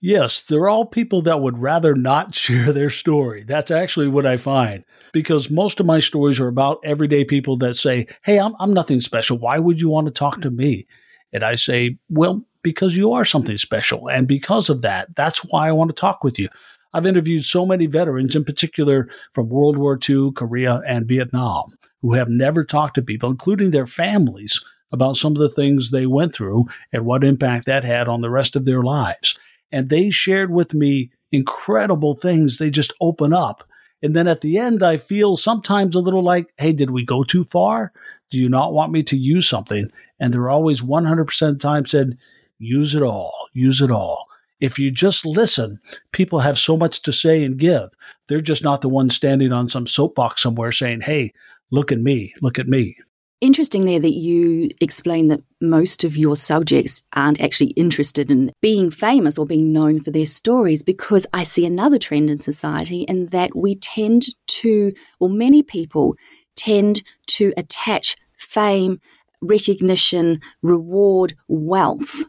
Yes, 0.00 0.42
they're 0.42 0.68
all 0.68 0.86
people 0.86 1.22
that 1.22 1.40
would 1.40 1.58
rather 1.58 1.94
not 1.94 2.34
share 2.34 2.72
their 2.72 2.90
story. 2.90 3.44
That's 3.44 3.70
actually 3.70 4.08
what 4.08 4.26
I 4.26 4.36
find 4.36 4.84
because 5.12 5.50
most 5.50 5.80
of 5.80 5.86
my 5.86 5.98
stories 5.98 6.38
are 6.38 6.48
about 6.48 6.78
everyday 6.84 7.24
people 7.24 7.56
that 7.58 7.76
say, 7.76 8.06
Hey, 8.22 8.38
I'm, 8.38 8.54
I'm 8.60 8.72
nothing 8.72 9.00
special. 9.00 9.38
Why 9.38 9.58
would 9.58 9.80
you 9.80 9.88
want 9.88 10.06
to 10.06 10.12
talk 10.12 10.40
to 10.42 10.50
me? 10.50 10.86
And 11.32 11.44
I 11.44 11.56
say, 11.56 11.98
Well, 12.08 12.44
because 12.62 12.96
you 12.96 13.12
are 13.12 13.24
something 13.24 13.58
special. 13.58 14.08
And 14.08 14.28
because 14.28 14.68
of 14.68 14.82
that, 14.82 15.14
that's 15.16 15.40
why 15.50 15.68
I 15.68 15.72
want 15.72 15.90
to 15.90 16.00
talk 16.00 16.22
with 16.22 16.38
you. 16.38 16.48
I've 16.92 17.06
interviewed 17.06 17.44
so 17.44 17.66
many 17.66 17.86
veterans, 17.86 18.34
in 18.34 18.44
particular 18.44 19.08
from 19.34 19.48
World 19.48 19.76
War 19.76 19.98
II, 20.08 20.32
Korea, 20.34 20.80
and 20.86 21.06
Vietnam, 21.06 21.74
who 22.02 22.14
have 22.14 22.28
never 22.28 22.64
talked 22.64 22.94
to 22.94 23.02
people, 23.02 23.30
including 23.30 23.70
their 23.70 23.86
families, 23.86 24.64
about 24.92 25.16
some 25.16 25.32
of 25.32 25.38
the 25.38 25.48
things 25.48 25.90
they 25.90 26.06
went 26.06 26.32
through 26.32 26.66
and 26.92 27.04
what 27.04 27.24
impact 27.24 27.66
that 27.66 27.84
had 27.84 28.08
on 28.08 28.20
the 28.20 28.30
rest 28.30 28.56
of 28.56 28.64
their 28.64 28.82
lives. 28.82 29.38
And 29.70 29.90
they 29.90 30.10
shared 30.10 30.50
with 30.50 30.72
me 30.72 31.10
incredible 31.30 32.14
things. 32.14 32.58
They 32.58 32.70
just 32.70 32.92
open 33.00 33.32
up. 33.32 33.64
And 34.02 34.14
then 34.14 34.28
at 34.28 34.40
the 34.40 34.58
end, 34.58 34.82
I 34.82 34.96
feel 34.96 35.36
sometimes 35.36 35.94
a 35.94 36.00
little 36.00 36.22
like, 36.22 36.46
hey, 36.56 36.72
did 36.72 36.90
we 36.90 37.04
go 37.04 37.24
too 37.24 37.44
far? 37.44 37.92
Do 38.30 38.38
you 38.38 38.48
not 38.48 38.72
want 38.72 38.92
me 38.92 39.02
to 39.04 39.16
use 39.16 39.48
something? 39.48 39.90
And 40.20 40.32
they're 40.32 40.50
always 40.50 40.80
100% 40.80 41.48
of 41.48 41.58
the 41.58 41.62
time 41.62 41.84
said, 41.84 42.16
use 42.58 42.94
it 42.94 43.02
all, 43.02 43.48
use 43.52 43.80
it 43.80 43.90
all. 43.90 44.27
If 44.60 44.78
you 44.78 44.90
just 44.90 45.24
listen, 45.24 45.80
people 46.12 46.40
have 46.40 46.58
so 46.58 46.76
much 46.76 47.02
to 47.02 47.12
say 47.12 47.44
and 47.44 47.58
give. 47.58 47.90
They're 48.26 48.40
just 48.40 48.64
not 48.64 48.80
the 48.80 48.88
ones 48.88 49.14
standing 49.14 49.52
on 49.52 49.68
some 49.68 49.86
soapbox 49.86 50.42
somewhere 50.42 50.72
saying, 50.72 51.02
hey, 51.02 51.32
look 51.70 51.92
at 51.92 52.00
me, 52.00 52.34
look 52.42 52.58
at 52.58 52.68
me. 52.68 52.96
Interesting 53.40 53.84
there 53.84 54.00
that 54.00 54.14
you 54.14 54.70
explain 54.80 55.28
that 55.28 55.44
most 55.60 56.02
of 56.02 56.16
your 56.16 56.36
subjects 56.36 57.02
aren't 57.12 57.40
actually 57.40 57.70
interested 57.70 58.32
in 58.32 58.50
being 58.60 58.90
famous 58.90 59.38
or 59.38 59.46
being 59.46 59.72
known 59.72 60.00
for 60.00 60.10
their 60.10 60.26
stories 60.26 60.82
because 60.82 61.24
I 61.32 61.44
see 61.44 61.64
another 61.64 62.00
trend 62.00 62.30
in 62.30 62.40
society 62.40 63.02
in 63.02 63.26
that 63.26 63.54
we 63.54 63.76
tend 63.76 64.24
to, 64.46 64.92
or 65.20 65.28
many 65.28 65.62
people 65.62 66.16
tend 66.56 67.00
to 67.28 67.52
attach 67.56 68.16
fame, 68.36 68.98
recognition, 69.40 70.40
reward, 70.62 71.36
wealth 71.46 72.24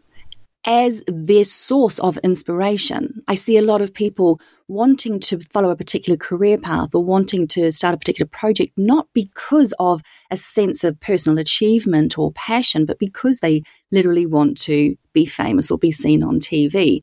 as 0.69 1.01
their 1.07 1.43
source 1.43 1.97
of 1.97 2.19
inspiration. 2.19 3.23
I 3.27 3.33
see 3.33 3.57
a 3.57 3.63
lot 3.63 3.81
of 3.81 3.91
people 3.91 4.39
wanting 4.67 5.19
to 5.21 5.39
follow 5.51 5.71
a 5.71 5.75
particular 5.75 6.15
career 6.15 6.59
path 6.59 6.93
or 6.93 7.03
wanting 7.03 7.47
to 7.47 7.71
start 7.71 7.95
a 7.95 7.97
particular 7.97 8.29
project, 8.29 8.73
not 8.77 9.07
because 9.11 9.73
of 9.79 10.03
a 10.29 10.37
sense 10.37 10.83
of 10.83 10.99
personal 10.99 11.39
achievement 11.39 12.19
or 12.19 12.31
passion, 12.33 12.85
but 12.85 12.99
because 12.99 13.39
they 13.39 13.63
literally 13.91 14.27
want 14.27 14.61
to 14.61 14.95
be 15.11 15.25
famous 15.25 15.71
or 15.71 15.79
be 15.79 15.91
seen 15.91 16.21
on 16.21 16.39
TV. 16.39 17.01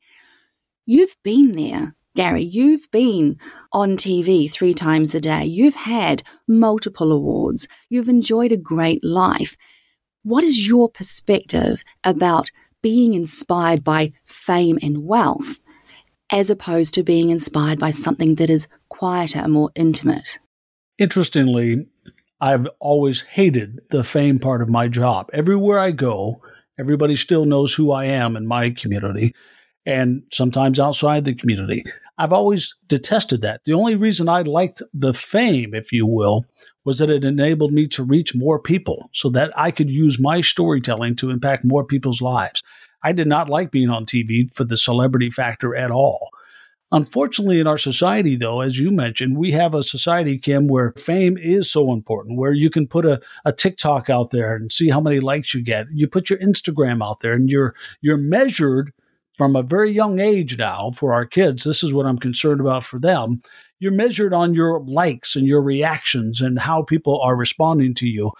You've 0.85 1.17
been 1.21 1.51
there. 1.57 1.93
Gary, 2.15 2.43
you've 2.43 2.89
been 2.89 3.37
on 3.73 3.97
TV 3.97 4.49
three 4.49 4.73
times 4.73 5.13
a 5.13 5.19
day. 5.19 5.43
You've 5.43 5.75
had 5.75 6.23
multiple 6.47 7.11
awards. 7.11 7.67
You've 7.89 8.07
enjoyed 8.07 8.53
a 8.53 8.57
great 8.57 9.03
life. 9.03 9.57
What 10.23 10.45
is 10.45 10.67
your 10.67 10.89
perspective 10.89 11.83
about 12.05 12.49
being 12.81 13.13
inspired 13.13 13.83
by 13.83 14.13
fame 14.25 14.77
and 14.81 15.05
wealth 15.05 15.59
as 16.31 16.49
opposed 16.49 16.93
to 16.93 17.03
being 17.03 17.29
inspired 17.29 17.79
by 17.79 17.91
something 17.91 18.35
that 18.35 18.49
is 18.49 18.67
quieter 18.89 19.39
and 19.39 19.53
more 19.53 19.71
intimate. 19.75 20.39
Interestingly, 20.97 21.87
I've 22.41 22.67
always 22.79 23.21
hated 23.21 23.79
the 23.89 24.03
fame 24.03 24.39
part 24.39 24.61
of 24.61 24.69
my 24.69 24.87
job. 24.87 25.29
Everywhere 25.33 25.79
I 25.79 25.91
go, 25.91 26.41
everybody 26.79 27.15
still 27.15 27.45
knows 27.45 27.73
who 27.73 27.91
I 27.91 28.05
am 28.05 28.35
in 28.35 28.45
my 28.45 28.71
community 28.71 29.33
and 29.85 30.23
sometimes 30.31 30.79
outside 30.79 31.25
the 31.25 31.33
community. 31.33 31.83
I've 32.17 32.33
always 32.33 32.75
detested 32.87 33.41
that. 33.41 33.63
The 33.63 33.73
only 33.73 33.95
reason 33.95 34.27
I 34.27 34.41
liked 34.41 34.81
the 34.93 35.13
fame, 35.13 35.73
if 35.73 35.91
you 35.91 36.05
will, 36.05 36.45
was 36.87 36.99
that 36.99 37.09
it 37.09 37.25
enabled 37.25 37.73
me 37.73 37.85
to 37.85 38.01
reach 38.01 38.33
more 38.33 38.57
people 38.57 39.09
so 39.11 39.29
that 39.29 39.51
I 39.57 39.71
could 39.71 39.89
use 39.89 40.21
my 40.21 40.39
storytelling 40.39 41.17
to 41.17 41.29
impact 41.29 41.65
more 41.65 41.83
people's 41.83 42.21
lives. 42.21 42.63
I 43.03 43.11
did 43.11 43.27
not 43.27 43.49
like 43.49 43.71
being 43.71 43.89
on 43.89 44.05
TV 44.05 44.53
for 44.53 44.63
the 44.63 44.77
celebrity 44.77 45.29
factor 45.29 45.75
at 45.75 45.91
all. 45.91 46.29
Unfortunately, 46.93 47.59
in 47.59 47.67
our 47.67 47.77
society, 47.77 48.37
though, 48.37 48.61
as 48.61 48.79
you 48.79 48.89
mentioned, 48.89 49.35
we 49.35 49.51
have 49.51 49.73
a 49.73 49.83
society, 49.83 50.37
Kim, 50.37 50.69
where 50.69 50.93
fame 50.97 51.37
is 51.37 51.69
so 51.69 51.91
important, 51.91 52.37
where 52.37 52.53
you 52.53 52.69
can 52.69 52.87
put 52.87 53.05
a, 53.05 53.19
a 53.43 53.51
TikTok 53.51 54.09
out 54.09 54.29
there 54.29 54.55
and 54.55 54.71
see 54.71 54.87
how 54.87 55.01
many 55.01 55.19
likes 55.19 55.53
you 55.53 55.61
get. 55.61 55.87
You 55.91 56.07
put 56.07 56.29
your 56.29 56.39
Instagram 56.39 57.05
out 57.05 57.19
there 57.19 57.33
and 57.33 57.49
you're 57.49 57.75
you're 57.99 58.15
measured 58.15 58.93
from 59.37 59.55
a 59.55 59.63
very 59.63 59.91
young 59.91 60.19
age 60.19 60.57
now 60.57 60.91
for 60.95 61.13
our 61.13 61.25
kids. 61.25 61.63
This 61.63 61.83
is 61.83 61.93
what 61.93 62.05
I'm 62.05 62.17
concerned 62.17 62.59
about 62.59 62.83
for 62.83 62.99
them 62.99 63.41
you're 63.79 63.91
measured 63.91 64.33
on 64.33 64.53
your 64.53 64.79
likes 64.85 65.35
and 65.35 65.45
your 65.45 65.61
reactions 65.61 66.41
and 66.41 66.59
how 66.59 66.81
people 66.81 67.21
are 67.21 67.35
responding 67.35 67.93
to 67.95 68.07
you. 68.07 68.31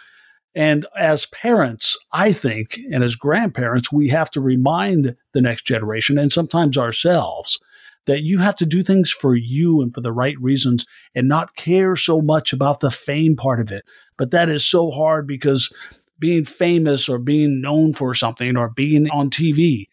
And 0.56 0.88
as 0.98 1.28
parents, 1.28 1.98
I 2.12 2.32
think, 2.32 2.80
and 2.92 3.04
as 3.04 3.16
grandparents, 3.16 3.92
we 3.92 4.10
have 4.10 4.32
to 4.32 4.42
remind 4.42 5.16
the 5.34 5.42
next 5.42 5.68
generation 5.68 6.18
and 6.18 6.34
sometimes 6.34 6.78
ourselves 6.78 7.60
that 8.08 8.24
you 8.24 8.40
have 8.40 8.56
to 8.56 8.66
do 8.66 8.82
things 8.82 9.12
for 9.12 9.36
you 9.36 9.82
and 9.82 9.94
for 9.94 10.02
the 10.02 10.14
right 10.14 10.40
reasons 10.40 10.86
and 11.14 11.28
not 11.28 11.56
care 11.56 11.96
so 11.96 12.22
much 12.22 12.54
about 12.54 12.80
the 12.80 12.90
fame 12.90 13.36
part 13.36 13.60
of 13.60 13.72
it. 13.72 13.84
But 14.18 14.32
that 14.32 14.50
is 14.50 14.66
so 14.66 14.90
hard 14.90 15.28
because 15.28 15.72
being 16.18 16.46
famous 16.46 17.08
or 17.08 17.20
being 17.20 17.62
known 17.62 17.94
for 17.94 18.16
something 18.16 18.58
or 18.58 18.70
being 18.70 19.10
on 19.12 19.30
TV 19.30 19.88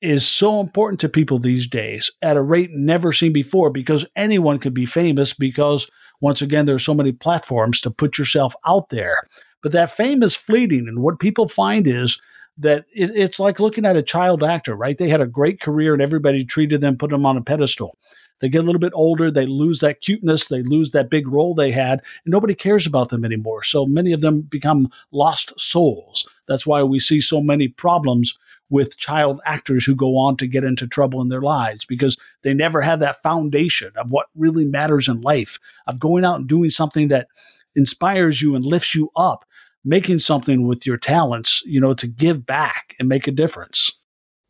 is 0.00 0.26
so 0.26 0.60
important 0.60 1.00
to 1.00 1.08
people 1.08 1.38
these 1.38 1.66
days 1.66 2.10
at 2.22 2.36
a 2.36 2.42
rate 2.42 2.70
never 2.72 3.12
seen 3.12 3.32
before 3.32 3.70
because 3.70 4.06
anyone 4.16 4.58
can 4.58 4.72
be 4.72 4.86
famous 4.86 5.34
because 5.34 5.90
once 6.20 6.40
again 6.40 6.66
there's 6.66 6.84
so 6.84 6.94
many 6.94 7.12
platforms 7.12 7.80
to 7.80 7.90
put 7.90 8.18
yourself 8.18 8.54
out 8.66 8.88
there. 8.88 9.22
But 9.62 9.72
that 9.72 9.94
fame 9.94 10.22
is 10.22 10.34
fleeting 10.34 10.86
and 10.88 11.00
what 11.00 11.18
people 11.18 11.48
find 11.48 11.86
is 11.86 12.20
that 12.58 12.84
it, 12.94 13.10
it's 13.14 13.38
like 13.38 13.60
looking 13.60 13.84
at 13.84 13.96
a 13.96 14.02
child 14.02 14.42
actor 14.42 14.74
right? 14.74 14.96
They 14.96 15.08
had 15.08 15.20
a 15.20 15.26
great 15.26 15.60
career 15.60 15.92
and 15.92 16.02
everybody 16.02 16.44
treated 16.44 16.80
them 16.80 16.96
put 16.96 17.10
them 17.10 17.26
on 17.26 17.36
a 17.36 17.42
pedestal. 17.42 17.96
They 18.40 18.48
get 18.48 18.62
a 18.62 18.66
little 18.66 18.80
bit 18.80 18.92
older 18.94 19.30
they 19.30 19.44
lose 19.44 19.80
that 19.80 20.00
cuteness 20.00 20.48
they 20.48 20.62
lose 20.62 20.92
that 20.92 21.10
big 21.10 21.28
role 21.28 21.54
they 21.54 21.72
had 21.72 22.00
and 22.24 22.32
nobody 22.32 22.54
cares 22.54 22.86
about 22.86 23.10
them 23.10 23.24
anymore. 23.24 23.64
So 23.64 23.84
many 23.84 24.12
of 24.12 24.22
them 24.22 24.40
become 24.40 24.90
lost 25.12 25.52
souls. 25.60 26.26
That's 26.48 26.66
why 26.66 26.82
we 26.82 27.00
see 27.00 27.20
so 27.20 27.42
many 27.42 27.68
problems 27.68 28.38
with 28.70 28.96
child 28.96 29.40
actors 29.44 29.84
who 29.84 29.94
go 29.94 30.16
on 30.16 30.36
to 30.36 30.46
get 30.46 30.64
into 30.64 30.86
trouble 30.86 31.20
in 31.20 31.28
their 31.28 31.42
lives 31.42 31.84
because 31.84 32.16
they 32.42 32.54
never 32.54 32.80
had 32.80 33.00
that 33.00 33.22
foundation 33.22 33.92
of 33.96 34.10
what 34.10 34.26
really 34.34 34.64
matters 34.64 35.08
in 35.08 35.20
life, 35.20 35.58
of 35.86 36.00
going 36.00 36.24
out 36.24 36.36
and 36.36 36.48
doing 36.48 36.70
something 36.70 37.08
that 37.08 37.28
inspires 37.74 38.40
you 38.40 38.54
and 38.54 38.64
lifts 38.64 38.94
you 38.94 39.10
up, 39.16 39.44
making 39.84 40.20
something 40.20 40.66
with 40.66 40.86
your 40.86 40.96
talents, 40.96 41.62
you 41.66 41.80
know, 41.80 41.94
to 41.94 42.06
give 42.06 42.46
back 42.46 42.94
and 42.98 43.08
make 43.08 43.26
a 43.26 43.32
difference. 43.32 43.90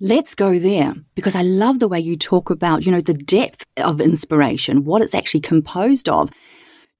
Let's 0.02 0.34
go 0.34 0.58
there 0.58 0.94
because 1.14 1.34
I 1.34 1.42
love 1.42 1.78
the 1.78 1.88
way 1.88 2.00
you 2.00 2.16
talk 2.16 2.48
about, 2.48 2.86
you 2.86 2.92
know, 2.92 3.02
the 3.02 3.14
depth 3.14 3.66
of 3.76 4.00
inspiration, 4.00 4.84
what 4.84 5.02
it's 5.02 5.14
actually 5.14 5.40
composed 5.40 6.08
of. 6.08 6.30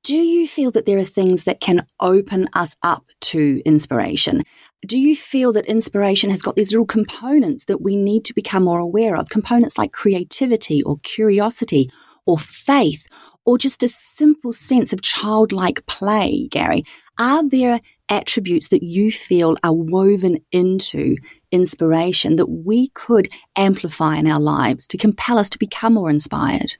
Do 0.03 0.17
you 0.17 0.49
feel 0.49 0.71
that 0.71 0.87
there 0.87 0.97
are 0.97 1.03
things 1.03 1.45
that 1.45 1.61
can 1.61 1.85
open 2.01 2.49
us 2.55 2.75
up 2.83 3.05
to 3.21 3.61
inspiration? 3.67 4.43
Do 4.87 4.99
you 4.99 5.15
feel 5.15 5.53
that 5.53 5.67
inspiration 5.67 6.31
has 6.31 6.41
got 6.41 6.57
these 6.57 6.73
little 6.73 6.87
components 6.87 7.67
that 7.67 7.83
we 7.83 7.97
need 7.97 8.25
to 8.25 8.35
become 8.35 8.65
more 8.65 8.79
aware 8.79 9.15
of? 9.15 9.29
Components 9.29 9.77
like 9.77 9.93
creativity 9.93 10.83
or 10.83 10.99
curiosity 11.03 11.91
or 12.25 12.39
faith 12.39 13.07
or 13.45 13.59
just 13.59 13.83
a 13.83 13.89
simple 13.89 14.53
sense 14.53 14.95
of 14.95 15.03
childlike 15.03 15.85
play, 15.87 16.49
Gary? 16.51 16.85
Are 17.19 17.47
there 17.47 17.81
attributes 18.09 18.69
that 18.69 18.83
you 18.83 19.13
feel 19.13 19.57
are 19.63 19.75
woven 19.75 20.39
into 20.51 21.17
inspiration 21.53 22.37
that 22.37 22.47
we 22.47 22.89
could 22.89 23.29
amplify 23.55 24.17
in 24.17 24.27
our 24.27 24.41
lives 24.41 24.87
to 24.89 24.97
compel 24.97 25.37
us 25.37 25.51
to 25.51 25.59
become 25.59 25.95
more 25.95 26.09
inspired? 26.09 26.77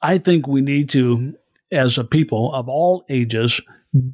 I 0.00 0.18
think 0.18 0.46
we 0.46 0.62
need 0.62 0.88
to 0.90 1.36
as 1.72 1.98
a 1.98 2.04
people 2.04 2.52
of 2.54 2.68
all 2.68 3.04
ages 3.08 3.60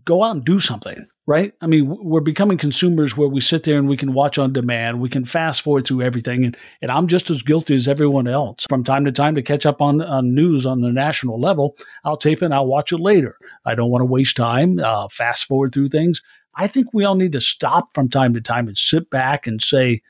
go 0.04 0.24
out 0.24 0.36
and 0.36 0.44
do 0.44 0.58
something 0.58 1.06
right? 1.28 1.52
I 1.60 1.66
mean 1.66 1.94
we're 2.02 2.22
becoming 2.22 2.56
consumers 2.56 3.14
where 3.14 3.28
we 3.28 3.42
sit 3.42 3.64
there 3.64 3.76
and 3.76 3.86
we 3.86 3.98
can 3.98 4.14
watch 4.14 4.38
on 4.38 4.54
demand. 4.54 4.98
We 4.98 5.10
can 5.10 5.26
fast 5.26 5.60
forward 5.60 5.84
through 5.84 6.00
everything. 6.00 6.42
And, 6.42 6.56
and 6.80 6.90
i'm 6.90 7.06
just 7.06 7.28
as 7.28 7.42
guilty 7.42 7.76
as 7.76 7.86
everyone 7.86 8.26
else. 8.26 8.64
From 8.66 8.82
time 8.82 9.04
to 9.04 9.12
time 9.12 9.34
to 9.34 9.42
catch 9.42 9.66
up 9.66 9.82
on, 9.82 10.00
on 10.00 10.34
news 10.34 10.64
on 10.64 10.80
the 10.80 10.90
national 10.90 11.38
level 11.38 11.76
i'll 12.04 12.16
tape 12.16 12.38
it 12.38 12.46
and 12.46 12.54
i'll 12.54 12.66
watch 12.66 12.92
it 12.92 12.98
later. 12.98 13.36
I 13.66 13.74
don't 13.74 13.90
want 13.90 14.00
to 14.00 14.06
waste 14.06 14.36
time 14.36 14.78
uh, 14.78 15.08
fast 15.08 15.44
forward 15.44 15.74
through 15.74 15.90
things. 15.90 16.22
I 16.54 16.66
think 16.66 16.94
we 16.94 17.04
all 17.04 17.14
need 17.14 17.32
to 17.32 17.40
stop 17.40 17.94
from 17.94 18.08
time 18.08 18.32
to 18.32 18.40
time 18.40 18.66
and 18.66 18.78
sit 18.78 19.10
back 19.10 19.46
and 19.46 19.62
say 19.62 20.00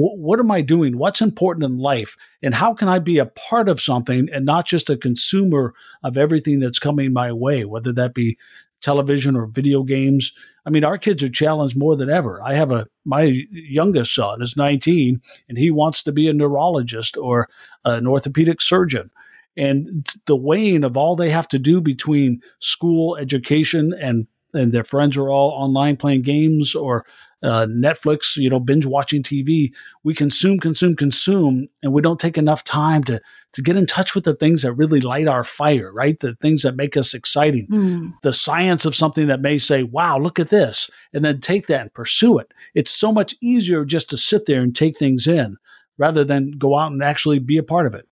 what 0.00 0.38
am 0.38 0.50
I 0.50 0.60
doing? 0.60 0.96
What's 0.96 1.20
important 1.20 1.64
in 1.64 1.78
life? 1.78 2.16
And 2.42 2.54
how 2.54 2.72
can 2.72 2.88
I 2.88 3.00
be 3.00 3.18
a 3.18 3.26
part 3.26 3.68
of 3.68 3.80
something 3.80 4.28
and 4.32 4.44
not 4.44 4.66
just 4.66 4.88
a 4.88 4.96
consumer 4.96 5.74
of 6.04 6.16
everything 6.16 6.60
that's 6.60 6.78
coming 6.78 7.12
my 7.12 7.32
way, 7.32 7.64
whether 7.64 7.92
that 7.94 8.14
be 8.14 8.38
television 8.80 9.34
or 9.36 9.46
video 9.46 9.82
games. 9.82 10.32
I 10.66 10.70
mean, 10.70 10.84
our 10.84 10.98
kids 10.98 11.22
are 11.22 11.28
challenged 11.28 11.76
more 11.76 11.96
than 11.96 12.10
ever. 12.10 12.40
I 12.42 12.54
have 12.54 12.70
a 12.70 12.86
my 13.04 13.42
youngest 13.50 14.14
son 14.14 14.42
is 14.42 14.56
19 14.56 15.20
and 15.48 15.58
he 15.58 15.70
wants 15.70 16.02
to 16.04 16.12
be 16.12 16.28
a 16.28 16.32
neurologist 16.32 17.16
or 17.16 17.48
an 17.84 18.06
orthopedic 18.06 18.60
surgeon. 18.60 19.10
And 19.56 20.06
the 20.26 20.36
weighing 20.36 20.84
of 20.84 20.96
all 20.96 21.16
they 21.16 21.30
have 21.30 21.48
to 21.48 21.58
do 21.58 21.80
between 21.80 22.40
school 22.60 23.16
education 23.16 23.92
and 24.00 24.26
and 24.54 24.72
their 24.72 24.84
friends 24.84 25.16
are 25.16 25.28
all 25.28 25.50
online 25.50 25.96
playing 25.96 26.22
games 26.22 26.74
or 26.74 27.04
uh, 27.42 27.66
Netflix, 27.66 28.36
you 28.36 28.50
know, 28.50 28.60
binge 28.60 28.86
watching 28.86 29.22
TV. 29.22 29.72
We 30.04 30.14
consume, 30.14 30.58
consume, 30.58 30.96
consume, 30.96 31.68
and 31.82 31.92
we 31.92 32.02
don't 32.02 32.20
take 32.20 32.38
enough 32.38 32.64
time 32.64 33.04
to 33.04 33.20
to 33.54 33.62
get 33.62 33.76
in 33.76 33.86
touch 33.86 34.14
with 34.14 34.24
the 34.24 34.34
things 34.34 34.62
that 34.62 34.74
really 34.74 35.00
light 35.00 35.26
our 35.26 35.42
fire, 35.42 35.90
right? 35.92 36.20
The 36.20 36.34
things 36.36 36.62
that 36.62 36.76
make 36.76 36.96
us 36.96 37.14
exciting. 37.14 37.66
Mm. 37.68 38.12
The 38.22 38.32
science 38.32 38.84
of 38.84 38.94
something 38.94 39.26
that 39.28 39.40
may 39.40 39.58
say, 39.58 39.82
"Wow, 39.84 40.18
look 40.18 40.38
at 40.38 40.50
this," 40.50 40.90
and 41.12 41.24
then 41.24 41.40
take 41.40 41.66
that 41.68 41.80
and 41.80 41.94
pursue 41.94 42.38
it. 42.38 42.52
It's 42.74 42.90
so 42.90 43.12
much 43.12 43.34
easier 43.40 43.84
just 43.84 44.10
to 44.10 44.16
sit 44.16 44.46
there 44.46 44.60
and 44.60 44.74
take 44.74 44.98
things 44.98 45.26
in 45.26 45.56
rather 45.96 46.24
than 46.24 46.52
go 46.52 46.78
out 46.78 46.92
and 46.92 47.02
actually 47.02 47.38
be 47.38 47.56
a 47.58 47.62
part 47.62 47.86
of 47.86 47.94
it. 47.94 48.06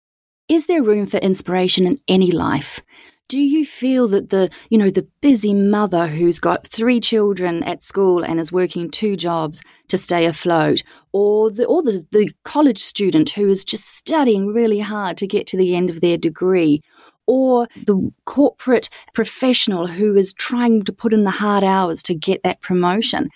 Is 0.48 0.66
there 0.66 0.82
room 0.82 1.06
for 1.06 1.18
inspiration 1.18 1.86
in 1.86 1.98
any 2.08 2.30
life? 2.30 2.80
Do 3.28 3.40
you 3.40 3.66
feel 3.66 4.06
that 4.08 4.30
the 4.30 4.50
you 4.70 4.78
know 4.78 4.90
the 4.90 5.06
busy 5.20 5.52
mother 5.52 6.06
who's 6.06 6.38
got 6.38 6.66
three 6.66 7.00
children 7.00 7.62
at 7.64 7.82
school 7.82 8.22
and 8.22 8.38
is 8.38 8.52
working 8.52 8.90
two 8.90 9.16
jobs 9.16 9.62
to 9.88 9.96
stay 9.96 10.26
afloat 10.26 10.82
or 11.12 11.50
the 11.50 11.64
or 11.64 11.82
the, 11.82 12.06
the 12.12 12.30
college 12.44 12.78
student 12.78 13.30
who 13.30 13.48
is 13.48 13.64
just 13.64 13.86
studying 13.96 14.48
really 14.48 14.80
hard 14.80 15.16
to 15.16 15.26
get 15.26 15.46
to 15.48 15.56
the 15.56 15.74
end 15.74 15.90
of 15.90 16.00
their 16.00 16.16
degree 16.16 16.82
or 17.26 17.66
the 17.86 18.12
corporate 18.24 18.88
professional 19.12 19.88
who 19.88 20.14
is 20.14 20.32
trying 20.32 20.82
to 20.82 20.92
put 20.92 21.12
in 21.12 21.24
the 21.24 21.30
hard 21.30 21.64
hours 21.64 22.02
to 22.04 22.14
get 22.14 22.42
that 22.44 22.60
promotion? 22.60 23.28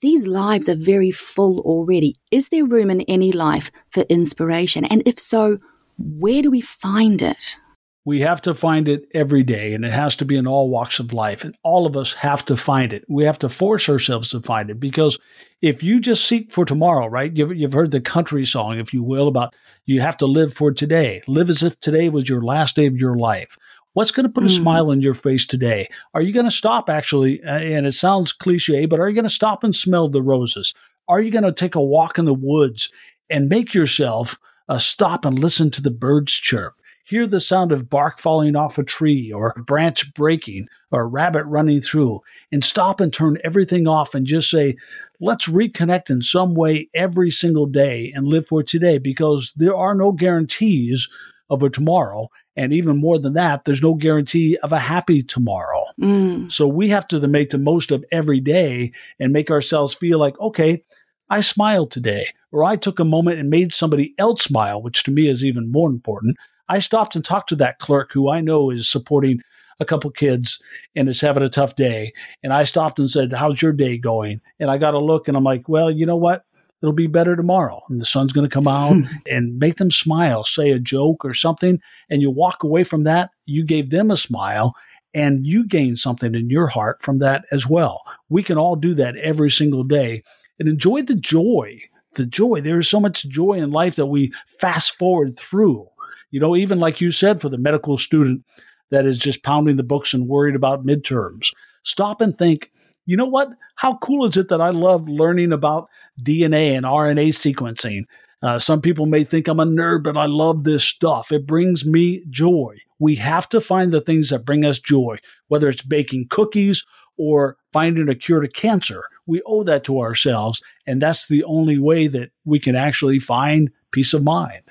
These 0.00 0.26
lives 0.26 0.68
are 0.68 0.76
very 0.76 1.10
full 1.10 1.60
already. 1.60 2.14
Is 2.30 2.50
there 2.50 2.64
room 2.64 2.90
in 2.90 3.00
any 3.02 3.32
life 3.32 3.70
for 3.90 4.02
inspiration? 4.02 4.84
And 4.84 5.02
if 5.06 5.18
so 5.18 5.56
where 5.98 6.42
do 6.42 6.50
we 6.50 6.60
find 6.60 7.22
it 7.22 7.58
we 8.06 8.20
have 8.20 8.42
to 8.42 8.54
find 8.54 8.88
it 8.88 9.06
every 9.14 9.42
day, 9.42 9.72
and 9.72 9.84
it 9.84 9.92
has 9.92 10.14
to 10.16 10.26
be 10.26 10.36
in 10.36 10.46
all 10.46 10.68
walks 10.68 10.98
of 10.98 11.12
life. 11.12 11.42
And 11.42 11.56
all 11.62 11.86
of 11.86 11.96
us 11.96 12.12
have 12.12 12.44
to 12.46 12.56
find 12.56 12.92
it. 12.92 13.04
We 13.08 13.24
have 13.24 13.38
to 13.38 13.48
force 13.48 13.88
ourselves 13.88 14.28
to 14.30 14.40
find 14.40 14.68
it 14.68 14.78
because 14.78 15.18
if 15.62 15.82
you 15.82 16.00
just 16.00 16.26
seek 16.26 16.52
for 16.52 16.66
tomorrow, 16.66 17.06
right? 17.06 17.34
You've, 17.34 17.56
you've 17.56 17.72
heard 17.72 17.92
the 17.92 18.02
country 18.02 18.44
song, 18.44 18.78
if 18.78 18.92
you 18.92 19.02
will, 19.02 19.28
about 19.28 19.54
you 19.86 20.02
have 20.02 20.18
to 20.18 20.26
live 20.26 20.52
for 20.52 20.70
today. 20.70 21.22
Live 21.26 21.48
as 21.48 21.62
if 21.62 21.80
today 21.80 22.10
was 22.10 22.28
your 22.28 22.42
last 22.42 22.76
day 22.76 22.86
of 22.86 22.96
your 22.96 23.16
life. 23.16 23.56
What's 23.94 24.10
going 24.10 24.26
to 24.26 24.32
put 24.32 24.44
a 24.44 24.48
mm. 24.48 24.56
smile 24.56 24.90
on 24.90 25.00
your 25.00 25.14
face 25.14 25.46
today? 25.46 25.88
Are 26.12 26.20
you 26.20 26.34
going 26.34 26.46
to 26.46 26.50
stop, 26.50 26.90
actually? 26.90 27.40
And 27.42 27.86
it 27.86 27.92
sounds 27.92 28.32
cliche, 28.32 28.84
but 28.84 29.00
are 29.00 29.08
you 29.08 29.14
going 29.14 29.24
to 29.24 29.30
stop 29.30 29.64
and 29.64 29.74
smell 29.74 30.08
the 30.08 30.22
roses? 30.22 30.74
Are 31.08 31.22
you 31.22 31.30
going 31.30 31.44
to 31.44 31.52
take 31.52 31.74
a 31.74 31.82
walk 31.82 32.18
in 32.18 32.24
the 32.26 32.34
woods 32.34 32.90
and 33.30 33.48
make 33.48 33.72
yourself 33.72 34.38
uh, 34.68 34.78
stop 34.78 35.24
and 35.24 35.38
listen 35.38 35.70
to 35.70 35.80
the 35.80 35.90
birds 35.90 36.32
chirp? 36.32 36.74
Hear 37.04 37.26
the 37.26 37.40
sound 37.40 37.70
of 37.70 37.88
bark 37.90 38.18
falling 38.18 38.56
off 38.56 38.78
a 38.78 38.82
tree 38.82 39.30
or 39.30 39.52
a 39.56 39.62
branch 39.62 40.12
breaking 40.14 40.66
or 40.90 41.02
a 41.02 41.06
rabbit 41.06 41.44
running 41.44 41.80
through 41.80 42.20
and 42.50 42.64
stop 42.64 43.00
and 43.00 43.12
turn 43.12 43.38
everything 43.44 43.86
off 43.86 44.14
and 44.14 44.26
just 44.26 44.50
say, 44.50 44.74
let's 45.20 45.48
reconnect 45.48 46.10
in 46.10 46.22
some 46.22 46.54
way 46.54 46.88
every 46.94 47.30
single 47.30 47.66
day 47.66 48.10
and 48.14 48.26
live 48.26 48.46
for 48.46 48.62
today 48.62 48.98
because 48.98 49.52
there 49.56 49.76
are 49.76 49.94
no 49.94 50.12
guarantees 50.12 51.08
of 51.50 51.62
a 51.62 51.70
tomorrow. 51.70 52.28
And 52.56 52.72
even 52.72 52.96
more 52.96 53.18
than 53.18 53.34
that, 53.34 53.64
there's 53.64 53.82
no 53.82 53.94
guarantee 53.94 54.56
of 54.62 54.72
a 54.72 54.78
happy 54.78 55.22
tomorrow. 55.22 55.84
Mm. 56.00 56.50
So 56.50 56.66
we 56.66 56.88
have 56.88 57.06
to 57.08 57.26
make 57.28 57.50
the 57.50 57.58
most 57.58 57.90
of 57.90 58.04
every 58.10 58.40
day 58.40 58.92
and 59.20 59.32
make 59.32 59.50
ourselves 59.50 59.94
feel 59.94 60.18
like, 60.18 60.38
okay, 60.40 60.82
I 61.28 61.40
smiled 61.40 61.90
today, 61.90 62.28
or 62.52 62.64
I 62.64 62.76
took 62.76 62.98
a 62.98 63.04
moment 63.04 63.38
and 63.38 63.50
made 63.50 63.72
somebody 63.72 64.14
else 64.18 64.44
smile, 64.44 64.80
which 64.80 65.02
to 65.04 65.10
me 65.10 65.28
is 65.28 65.44
even 65.44 65.72
more 65.72 65.90
important. 65.90 66.36
I 66.68 66.78
stopped 66.78 67.14
and 67.14 67.24
talked 67.24 67.50
to 67.50 67.56
that 67.56 67.78
clerk 67.78 68.12
who 68.12 68.30
I 68.30 68.40
know 68.40 68.70
is 68.70 68.88
supporting 68.88 69.40
a 69.80 69.84
couple 69.84 70.10
kids 70.10 70.62
and 70.94 71.08
is 71.08 71.20
having 71.20 71.42
a 71.42 71.48
tough 71.48 71.76
day. 71.76 72.12
And 72.42 72.52
I 72.52 72.64
stopped 72.64 72.98
and 72.98 73.10
said, 73.10 73.32
How's 73.32 73.60
your 73.60 73.72
day 73.72 73.98
going? 73.98 74.40
And 74.60 74.70
I 74.70 74.78
got 74.78 74.94
a 74.94 74.98
look 74.98 75.28
and 75.28 75.36
I'm 75.36 75.44
like, 75.44 75.68
Well, 75.68 75.90
you 75.90 76.06
know 76.06 76.16
what? 76.16 76.44
It'll 76.82 76.92
be 76.92 77.06
better 77.06 77.34
tomorrow. 77.34 77.82
And 77.88 78.00
the 78.00 78.04
sun's 78.04 78.32
going 78.32 78.48
to 78.48 78.54
come 78.54 78.68
out 78.68 78.94
hmm. 78.94 79.04
and 79.26 79.58
make 79.58 79.76
them 79.76 79.90
smile, 79.90 80.44
say 80.44 80.70
a 80.70 80.78
joke 80.78 81.24
or 81.24 81.34
something. 81.34 81.80
And 82.10 82.20
you 82.20 82.30
walk 82.30 82.62
away 82.62 82.84
from 82.84 83.04
that, 83.04 83.30
you 83.46 83.64
gave 83.64 83.90
them 83.90 84.10
a 84.10 84.16
smile 84.16 84.74
and 85.14 85.46
you 85.46 85.66
gain 85.66 85.96
something 85.96 86.34
in 86.34 86.50
your 86.50 86.66
heart 86.66 87.00
from 87.02 87.20
that 87.20 87.44
as 87.52 87.68
well. 87.68 88.02
We 88.28 88.42
can 88.42 88.58
all 88.58 88.76
do 88.76 88.94
that 88.96 89.16
every 89.16 89.50
single 89.50 89.84
day 89.84 90.24
and 90.58 90.68
enjoy 90.68 91.02
the 91.02 91.14
joy. 91.14 91.80
The 92.16 92.26
joy. 92.26 92.60
There 92.60 92.78
is 92.78 92.88
so 92.88 93.00
much 93.00 93.28
joy 93.28 93.54
in 93.54 93.70
life 93.70 93.96
that 93.96 94.06
we 94.06 94.32
fast 94.60 94.96
forward 94.98 95.36
through 95.36 95.88
you 96.34 96.40
know, 96.40 96.56
even 96.56 96.80
like 96.80 97.00
you 97.00 97.12
said, 97.12 97.40
for 97.40 97.48
the 97.48 97.58
medical 97.58 97.96
student 97.96 98.44
that 98.90 99.06
is 99.06 99.18
just 99.18 99.44
pounding 99.44 99.76
the 99.76 99.84
books 99.84 100.12
and 100.12 100.26
worried 100.26 100.56
about 100.56 100.84
midterms, 100.84 101.52
stop 101.84 102.20
and 102.20 102.36
think, 102.36 102.72
you 103.06 103.16
know 103.16 103.24
what? 103.24 103.50
How 103.76 103.98
cool 103.98 104.28
is 104.28 104.36
it 104.36 104.48
that 104.48 104.60
I 104.60 104.70
love 104.70 105.08
learning 105.08 105.52
about 105.52 105.88
DNA 106.20 106.76
and 106.76 106.84
RNA 106.84 107.28
sequencing? 107.28 108.06
Uh, 108.42 108.58
some 108.58 108.80
people 108.80 109.06
may 109.06 109.22
think 109.22 109.46
I'm 109.46 109.60
a 109.60 109.64
nerd, 109.64 110.02
but 110.02 110.16
I 110.16 110.26
love 110.26 110.64
this 110.64 110.82
stuff. 110.82 111.30
It 111.30 111.46
brings 111.46 111.86
me 111.86 112.24
joy. 112.30 112.78
We 112.98 113.14
have 113.14 113.48
to 113.50 113.60
find 113.60 113.92
the 113.92 114.00
things 114.00 114.30
that 114.30 114.44
bring 114.44 114.64
us 114.64 114.80
joy, 114.80 115.18
whether 115.46 115.68
it's 115.68 115.82
baking 115.82 116.26
cookies 116.30 116.84
or 117.16 117.58
finding 117.72 118.08
a 118.08 118.16
cure 118.16 118.40
to 118.40 118.48
cancer. 118.48 119.04
We 119.24 119.40
owe 119.46 119.62
that 119.62 119.84
to 119.84 120.00
ourselves, 120.00 120.60
and 120.84 121.00
that's 121.00 121.28
the 121.28 121.44
only 121.44 121.78
way 121.78 122.08
that 122.08 122.32
we 122.44 122.58
can 122.58 122.74
actually 122.74 123.20
find 123.20 123.70
peace 123.92 124.12
of 124.12 124.24
mind. 124.24 124.63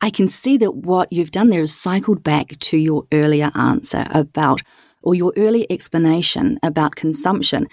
I 0.00 0.10
can 0.10 0.28
see 0.28 0.56
that 0.58 0.76
what 0.76 1.12
you've 1.12 1.30
done 1.30 1.50
there 1.50 1.62
is 1.62 1.74
cycled 1.74 2.22
back 2.22 2.58
to 2.58 2.76
your 2.76 3.04
earlier 3.12 3.50
answer 3.54 4.06
about, 4.10 4.62
or 5.02 5.14
your 5.14 5.32
earlier 5.36 5.66
explanation 5.70 6.58
about 6.62 6.96
consumption. 6.96 7.68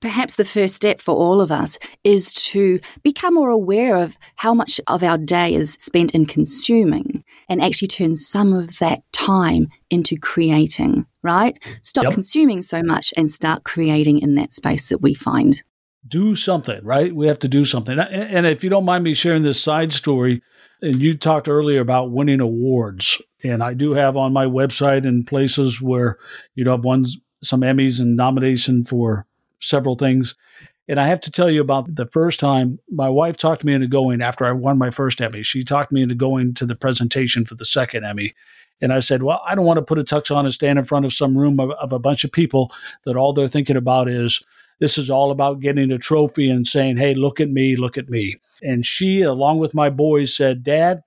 Perhaps 0.00 0.36
the 0.36 0.44
first 0.44 0.76
step 0.76 1.00
for 1.00 1.16
all 1.16 1.40
of 1.40 1.50
us 1.50 1.76
is 2.04 2.32
to 2.32 2.78
become 3.02 3.34
more 3.34 3.50
aware 3.50 3.96
of 3.96 4.16
how 4.36 4.54
much 4.54 4.80
of 4.86 5.02
our 5.02 5.18
day 5.18 5.52
is 5.52 5.76
spent 5.80 6.14
in 6.14 6.24
consuming 6.24 7.24
and 7.48 7.60
actually 7.60 7.88
turn 7.88 8.14
some 8.14 8.52
of 8.52 8.78
that 8.78 9.02
time 9.12 9.66
into 9.90 10.16
creating, 10.16 11.04
right? 11.22 11.58
Stop 11.82 12.04
yep. 12.04 12.12
consuming 12.12 12.62
so 12.62 12.80
much 12.80 13.12
and 13.16 13.28
start 13.28 13.64
creating 13.64 14.18
in 14.18 14.36
that 14.36 14.52
space 14.52 14.88
that 14.88 15.02
we 15.02 15.14
find. 15.14 15.64
Do 16.06 16.36
something, 16.36 16.78
right? 16.84 17.12
We 17.12 17.26
have 17.26 17.40
to 17.40 17.48
do 17.48 17.64
something. 17.64 17.98
And 17.98 18.46
if 18.46 18.62
you 18.62 18.70
don't 18.70 18.84
mind 18.84 19.02
me 19.02 19.14
sharing 19.14 19.42
this 19.42 19.60
side 19.60 19.92
story, 19.92 20.42
and 20.82 21.00
you 21.00 21.16
talked 21.16 21.48
earlier 21.48 21.80
about 21.80 22.10
winning 22.10 22.40
awards, 22.40 23.20
and 23.42 23.62
I 23.62 23.74
do 23.74 23.92
have 23.92 24.16
on 24.16 24.32
my 24.32 24.46
website 24.46 25.06
and 25.06 25.26
places 25.26 25.80
where 25.80 26.18
you 26.54 26.64
know 26.64 26.74
I've 26.74 26.84
won 26.84 27.06
some 27.42 27.60
Emmys 27.60 28.00
and 28.00 28.16
nomination 28.16 28.84
for 28.84 29.26
several 29.60 29.96
things. 29.96 30.34
And 30.90 30.98
I 30.98 31.06
have 31.06 31.20
to 31.22 31.30
tell 31.30 31.50
you 31.50 31.60
about 31.60 31.94
the 31.94 32.06
first 32.06 32.40
time 32.40 32.78
my 32.90 33.10
wife 33.10 33.36
talked 33.36 33.62
me 33.62 33.74
into 33.74 33.86
going 33.86 34.22
after 34.22 34.46
I 34.46 34.52
won 34.52 34.78
my 34.78 34.90
first 34.90 35.20
Emmy. 35.20 35.42
She 35.42 35.62
talked 35.62 35.92
me 35.92 36.02
into 36.02 36.14
going 36.14 36.54
to 36.54 36.64
the 36.64 36.74
presentation 36.74 37.44
for 37.44 37.54
the 37.54 37.66
second 37.66 38.04
Emmy. 38.04 38.34
And 38.80 38.92
I 38.92 39.00
said, 39.00 39.22
Well, 39.22 39.42
I 39.46 39.54
don't 39.54 39.66
want 39.66 39.78
to 39.78 39.84
put 39.84 39.98
a 39.98 40.04
tux 40.04 40.34
on 40.34 40.46
and 40.46 40.54
stand 40.54 40.78
in 40.78 40.84
front 40.84 41.04
of 41.04 41.12
some 41.12 41.36
room 41.36 41.60
of, 41.60 41.70
of 41.72 41.92
a 41.92 41.98
bunch 41.98 42.24
of 42.24 42.32
people 42.32 42.72
that 43.04 43.16
all 43.16 43.32
they're 43.32 43.48
thinking 43.48 43.76
about 43.76 44.08
is 44.08 44.42
this 44.80 44.98
is 44.98 45.10
all 45.10 45.30
about 45.30 45.60
getting 45.60 45.90
a 45.90 45.98
trophy 45.98 46.50
and 46.50 46.66
saying, 46.66 46.96
Hey, 46.96 47.14
look 47.14 47.40
at 47.40 47.50
me, 47.50 47.76
look 47.76 47.98
at 47.98 48.08
me. 48.08 48.36
And 48.62 48.84
she, 48.84 49.22
along 49.22 49.58
with 49.58 49.74
my 49.74 49.90
boys, 49.90 50.34
said, 50.34 50.62
Dad, 50.62 51.02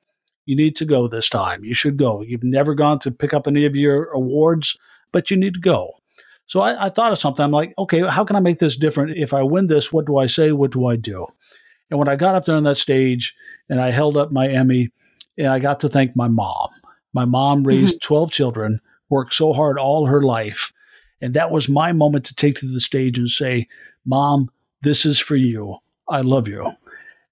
you 0.46 0.56
need 0.56 0.76
to 0.78 0.86
go 0.86 1.08
this 1.08 1.30
time. 1.30 1.64
You 1.64 1.74
should 1.74 1.98
go. 1.98 2.22
You've 2.22 2.44
never 2.44 2.74
gone 2.74 3.00
to 3.00 3.12
pick 3.12 3.34
up 3.34 3.48
any 3.48 3.66
of 3.66 3.76
your 3.76 4.06
awards, 4.12 4.78
but 5.12 5.32
you 5.32 5.38
need 5.38 5.54
to 5.54 5.60
go. 5.60 5.94
So 6.48 6.60
I, 6.60 6.88
I, 6.88 6.90
thought 6.90 7.14
of 7.14 7.18
something. 7.18 7.44
I'm 7.44 7.52
like, 7.52 7.74
okay, 7.78 8.02
how 8.02 8.26
can 8.26 8.36
I 8.36 8.42
make 8.42 8.60
this 8.60 8.76
different? 8.76 9.18
If 9.18 9.34
I 9.34 9.44
win 9.44 9.68
this, 9.68 9.94
what 9.94 10.06
do 10.06 10.18
I 10.18 10.26
say? 10.26 10.52
What 10.52 10.72
do 10.72 10.88
I 10.88 10.98
do? 10.98 11.28
And 11.90 12.00
when 12.00 12.10
I 12.10 12.16
got 12.16 12.36
up 12.36 12.46
there 12.46 12.56
on 12.56 12.64
that 12.64 12.76
stage 12.76 13.34
and 13.70 13.80
I 13.80 13.92
held 13.92 14.18
up 14.18 14.32
my 14.32 14.48
Emmy, 14.48 14.92
and 15.38 15.48
I 15.48 15.60
got 15.60 15.80
to 15.82 15.90
thank 15.90 16.16
my 16.16 16.28
mom. 16.28 16.70
My 17.14 17.26
mom 17.26 17.64
raised 17.64 17.96
mm-hmm. 17.96 18.14
12 18.14 18.32
children, 18.32 18.82
worked 19.10 19.34
so 19.34 19.54
hard 19.54 19.78
all 19.78 20.06
her 20.06 20.22
life. 20.22 20.74
And 21.22 21.34
that 21.34 21.52
was 21.52 21.70
my 21.70 21.94
moment 21.94 22.26
to 22.26 22.36
take 22.36 22.56
to 22.56 22.66
the 22.66 22.80
stage 22.80 23.18
and 23.18 23.30
say, 23.30 23.68
Mom, 24.06 24.50
this 24.82 25.06
is 25.06 25.20
for 25.20 25.36
you. 25.36 25.78
I 26.10 26.22
love 26.22 26.48
you. 26.48 26.72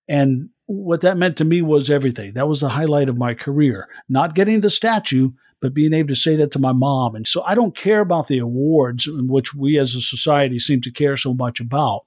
And 0.08 0.49
what 0.67 1.02
that 1.02 1.17
meant 1.17 1.38
to 1.38 1.45
me 1.45 1.62
was 1.62 1.89
everything. 1.89 2.34
That 2.34 2.47
was 2.47 2.62
the 2.62 2.69
highlight 2.69 3.10
of 3.10 3.17
my 3.17 3.34
career. 3.34 3.88
Not 4.08 4.36
getting 4.36 4.62
the 4.62 4.69
statue, 4.69 5.32
but 5.62 5.73
being 5.73 5.93
able 5.93 6.10
to 6.10 6.15
say 6.15 6.36
that 6.36 6.52
to 6.52 6.60
my 6.60 6.71
mom. 6.71 7.15
And 7.15 7.28
so 7.28 7.41
I 7.43 7.56
don't 7.56 7.75
care 7.75 8.02
about 8.02 8.28
the 8.28 8.38
awards, 8.38 9.08
which 9.12 9.54
we 9.54 9.80
as 9.80 9.95
a 9.95 10.02
society 10.02 10.60
seem 10.60 10.82
to 10.82 10.91
care 10.91 11.17
so 11.17 11.34
much 11.34 11.60
about. 11.60 12.06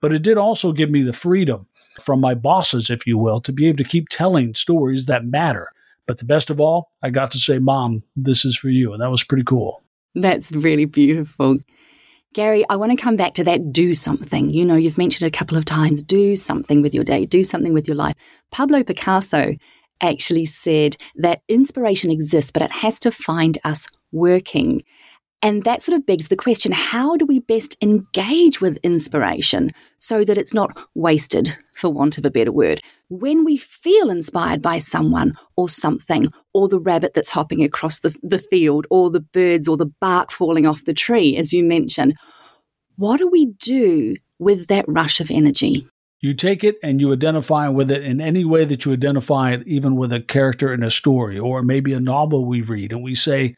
But 0.00 0.12
it 0.12 0.22
did 0.22 0.38
also 0.38 0.72
give 0.72 0.90
me 0.90 1.02
the 1.02 1.12
freedom 1.12 1.66
from 2.00 2.20
my 2.20 2.34
bosses, 2.34 2.88
if 2.90 3.06
you 3.06 3.18
will, 3.18 3.40
to 3.42 3.52
be 3.52 3.68
able 3.68 3.78
to 3.78 3.84
keep 3.84 4.08
telling 4.08 4.54
stories 4.54 5.06
that 5.06 5.24
matter. 5.24 5.70
But 6.06 6.18
the 6.18 6.24
best 6.24 6.48
of 6.48 6.60
all, 6.60 6.90
I 7.02 7.10
got 7.10 7.30
to 7.32 7.38
say, 7.38 7.58
Mom, 7.58 8.02
this 8.16 8.44
is 8.44 8.56
for 8.56 8.68
you. 8.68 8.92
And 8.92 9.02
that 9.02 9.10
was 9.10 9.24
pretty 9.24 9.44
cool. 9.44 9.82
That's 10.14 10.52
really 10.52 10.84
beautiful. 10.84 11.58
Gary, 12.34 12.64
I 12.68 12.76
want 12.76 12.92
to 12.92 13.02
come 13.02 13.16
back 13.16 13.34
to 13.34 13.44
that 13.44 13.72
do 13.72 13.94
something. 13.94 14.50
You 14.50 14.64
know, 14.64 14.76
you've 14.76 14.98
mentioned 14.98 15.26
a 15.26 15.36
couple 15.36 15.56
of 15.56 15.64
times 15.64 16.02
do 16.02 16.36
something 16.36 16.82
with 16.82 16.94
your 16.94 17.04
day, 17.04 17.26
do 17.26 17.42
something 17.42 17.72
with 17.72 17.88
your 17.88 17.96
life. 17.96 18.14
Pablo 18.50 18.82
Picasso 18.82 19.54
actually 20.00 20.44
said 20.44 20.96
that 21.16 21.42
inspiration 21.48 22.10
exists, 22.10 22.50
but 22.50 22.62
it 22.62 22.70
has 22.70 23.00
to 23.00 23.10
find 23.10 23.58
us 23.64 23.88
working. 24.12 24.80
And 25.40 25.62
that 25.64 25.82
sort 25.82 25.96
of 25.96 26.04
begs 26.04 26.28
the 26.28 26.36
question 26.36 26.72
how 26.72 27.16
do 27.16 27.24
we 27.24 27.38
best 27.38 27.76
engage 27.80 28.60
with 28.60 28.78
inspiration 28.82 29.70
so 29.98 30.24
that 30.24 30.36
it's 30.36 30.52
not 30.52 30.76
wasted, 30.94 31.56
for 31.76 31.92
want 31.92 32.18
of 32.18 32.26
a 32.26 32.30
better 32.30 32.50
word? 32.50 32.80
When 33.08 33.44
we 33.44 33.56
feel 33.56 34.10
inspired 34.10 34.60
by 34.60 34.80
someone 34.80 35.34
or 35.56 35.68
something, 35.68 36.26
or 36.54 36.66
the 36.66 36.80
rabbit 36.80 37.14
that's 37.14 37.30
hopping 37.30 37.62
across 37.62 38.00
the, 38.00 38.16
the 38.22 38.40
field, 38.40 38.86
or 38.90 39.10
the 39.10 39.20
birds, 39.20 39.68
or 39.68 39.76
the 39.76 39.86
bark 40.00 40.32
falling 40.32 40.66
off 40.66 40.84
the 40.84 40.94
tree, 40.94 41.36
as 41.36 41.52
you 41.52 41.62
mentioned, 41.62 42.16
what 42.96 43.18
do 43.18 43.28
we 43.28 43.46
do 43.46 44.16
with 44.40 44.66
that 44.66 44.84
rush 44.88 45.20
of 45.20 45.30
energy? 45.30 45.86
You 46.20 46.34
take 46.34 46.64
it 46.64 46.76
and 46.82 47.00
you 47.00 47.12
identify 47.12 47.68
with 47.68 47.92
it 47.92 48.02
in 48.02 48.20
any 48.20 48.44
way 48.44 48.64
that 48.64 48.84
you 48.84 48.92
identify 48.92 49.52
it, 49.52 49.66
even 49.68 49.94
with 49.94 50.12
a 50.12 50.20
character 50.20 50.74
in 50.74 50.82
a 50.82 50.90
story 50.90 51.38
or 51.38 51.62
maybe 51.62 51.92
a 51.92 52.00
novel 52.00 52.44
we 52.44 52.60
read, 52.60 52.90
and 52.90 53.04
we 53.04 53.14
say, 53.14 53.54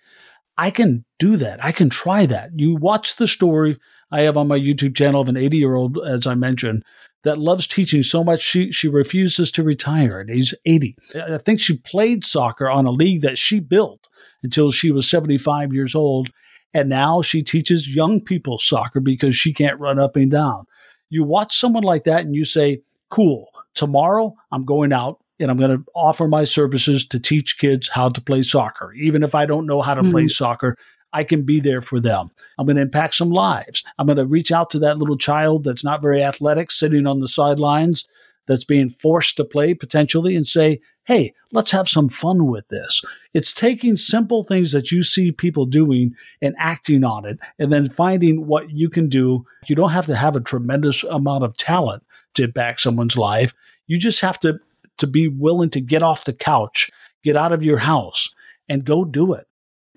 I 0.61 0.71
can 0.71 1.07
do 1.19 1.39
that. 1.39 1.65
I 1.65 1.73
can 1.73 1.89
try 1.89 2.27
that. 2.27 2.51
You 2.55 2.77
watch 2.77 3.17
the 3.17 3.27
story 3.27 3.79
I 4.13 4.21
have 4.21 4.37
on 4.37 4.47
my 4.47 4.59
YouTube 4.59 4.95
channel 4.95 5.23
of 5.23 5.29
an 5.29 5.39
80 5.39 5.57
year 5.57 5.75
old, 5.75 5.99
as 6.07 6.27
I 6.27 6.35
mentioned, 6.35 6.85
that 7.25 7.39
loves 7.39 7.67
teaching 7.67 8.03
so 8.03 8.23
much 8.23 8.43
she, 8.43 8.71
she 8.71 8.87
refuses 8.87 9.51
to 9.53 9.63
retire. 9.63 10.21
And 10.21 10.29
he's 10.29 10.53
80. 10.67 10.97
I 11.15 11.39
think 11.39 11.61
she 11.61 11.79
played 11.79 12.27
soccer 12.27 12.69
on 12.69 12.85
a 12.85 12.91
league 12.91 13.23
that 13.23 13.39
she 13.39 13.59
built 13.59 14.07
until 14.43 14.71
she 14.71 14.91
was 14.91 15.09
75 15.09 15.73
years 15.73 15.95
old. 15.95 16.29
And 16.75 16.91
now 16.91 17.23
she 17.23 17.43
teaches 17.43 17.89
young 17.89 18.21
people 18.21 18.59
soccer 18.59 19.01
because 19.01 19.35
she 19.35 19.55
can't 19.55 19.81
run 19.81 19.99
up 19.99 20.15
and 20.15 20.31
down. 20.31 20.67
You 21.09 21.25
watch 21.25 21.57
someone 21.57 21.85
like 21.85 22.05
that 22.05 22.27
and 22.27 22.35
you 22.35 22.45
say, 22.45 22.83
cool, 23.09 23.49
tomorrow 23.75 24.35
I'm 24.53 24.67
going 24.67 24.93
out 24.93 25.20
and 25.41 25.51
I'm 25.51 25.57
going 25.57 25.77
to 25.77 25.85
offer 25.95 26.29
my 26.29 26.45
services 26.45 27.07
to 27.09 27.19
teach 27.19 27.59
kids 27.59 27.89
how 27.89 28.11
to 28.11 28.21
play 28.21 28.43
soccer. 28.43 28.93
Even 28.93 29.23
if 29.23 29.35
I 29.35 29.47
don't 29.47 29.67
know 29.67 29.81
how 29.81 29.95
to 29.95 30.03
mm-hmm. 30.03 30.11
play 30.11 30.29
soccer, 30.29 30.77
I 31.13 31.25
can 31.25 31.43
be 31.43 31.61
there 31.61 31.83
for 31.83 31.99
them. 31.99 32.31
I'm 32.59 32.67
going 32.67 32.77
to 32.77 32.83
impact 32.83 33.17
some 33.17 33.31
lives. 33.31 33.83
I'm 33.99 34.07
going 34.07 34.19
to 34.19 34.27
reach 34.27 34.53
out 34.53 34.71
to 34.71 34.79
that 34.81 34.99
little 34.99 35.17
child 35.17 35.65
that's 35.65 35.83
not 35.83 36.03
very 36.03 36.23
athletic 36.23 36.71
sitting 36.71 37.07
on 37.07 37.21
the 37.21 37.29
sidelines 37.29 38.07
that's 38.47 38.65
being 38.65 38.91
forced 38.91 39.37
to 39.37 39.45
play 39.45 39.75
potentially 39.75 40.37
and 40.37 40.47
say, 40.47 40.81
hey, 41.05 41.35
let's 41.53 41.71
have 41.71 41.89
some 41.89 42.09
fun 42.09 42.47
with 42.47 42.69
this. 42.69 43.03
It's 43.35 43.53
taking 43.53 43.97
simple 43.97 44.45
things 44.45 44.73
that 44.73 44.93
you 44.93 45.03
see 45.03 45.33
people 45.33 45.67
doing 45.67 46.15
and 46.43 46.55
acting 46.59 47.03
on 47.05 47.25
it 47.25 47.39
and 47.59 47.73
then 47.73 47.89
finding 47.89 48.47
what 48.47 48.71
you 48.71 48.89
can 48.89 49.09
do. 49.09 49.45
You 49.67 49.77
don't 49.77 49.91
have 49.91 50.07
to 50.07 50.17
have 50.17 50.37
a 50.37 50.41
tremendous 50.41 51.03
amount 51.05 51.45
of 51.45 51.57
talent 51.57 52.05
to 52.35 52.45
impact 52.45 52.81
someone's 52.81 53.17
life. 53.17 53.55
You 53.87 53.99
just 53.99 54.21
have 54.21 54.39
to 54.41 54.61
to 54.99 55.07
be 55.07 55.29
willing 55.29 55.71
to 55.71 55.81
get 55.81 56.03
off 56.03 56.25
the 56.25 56.33
couch, 56.33 56.91
get 57.25 57.37
out 57.37 57.53
of 57.53 57.63
your 57.63 57.79
house, 57.79 58.29
and 58.69 58.85
go 58.85 59.05
do 59.05 59.33
it. 59.33 59.47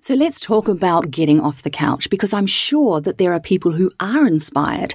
So 0.00 0.14
let's 0.14 0.38
talk 0.38 0.68
about 0.68 1.10
getting 1.10 1.40
off 1.40 1.62
the 1.62 1.70
couch 1.70 2.10
because 2.10 2.34
I'm 2.34 2.46
sure 2.46 3.00
that 3.00 3.16
there 3.16 3.32
are 3.32 3.40
people 3.40 3.72
who 3.72 3.90
are 4.00 4.26
inspired, 4.26 4.94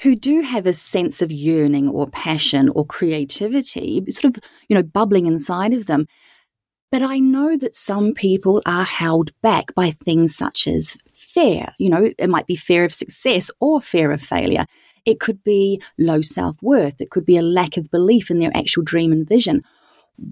who 0.00 0.14
do 0.14 0.42
have 0.42 0.66
a 0.66 0.74
sense 0.74 1.22
of 1.22 1.32
yearning 1.32 1.88
or 1.88 2.08
passion 2.08 2.68
or 2.70 2.84
creativity, 2.84 4.04
sort 4.10 4.36
of, 4.36 4.42
you 4.68 4.76
know, 4.76 4.82
bubbling 4.82 5.24
inside 5.26 5.72
of 5.72 5.86
them. 5.86 6.06
But 6.92 7.00
I 7.02 7.20
know 7.20 7.56
that 7.56 7.74
some 7.74 8.12
people 8.12 8.60
are 8.66 8.84
held 8.84 9.30
back 9.40 9.74
by 9.74 9.92
things 9.92 10.36
such 10.36 10.66
as 10.66 10.96
fear. 11.12 11.68
You 11.78 11.88
know, 11.88 12.10
it 12.18 12.28
might 12.28 12.46
be 12.46 12.56
fear 12.56 12.84
of 12.84 12.92
success 12.92 13.50
or 13.60 13.80
fear 13.80 14.10
of 14.10 14.20
failure. 14.20 14.66
It 15.10 15.20
could 15.20 15.42
be 15.42 15.82
low 15.98 16.22
self 16.22 16.62
worth. 16.62 17.00
It 17.00 17.10
could 17.10 17.26
be 17.26 17.36
a 17.36 17.42
lack 17.42 17.76
of 17.76 17.90
belief 17.90 18.30
in 18.30 18.38
their 18.38 18.52
actual 18.54 18.84
dream 18.84 19.10
and 19.10 19.28
vision. 19.28 19.62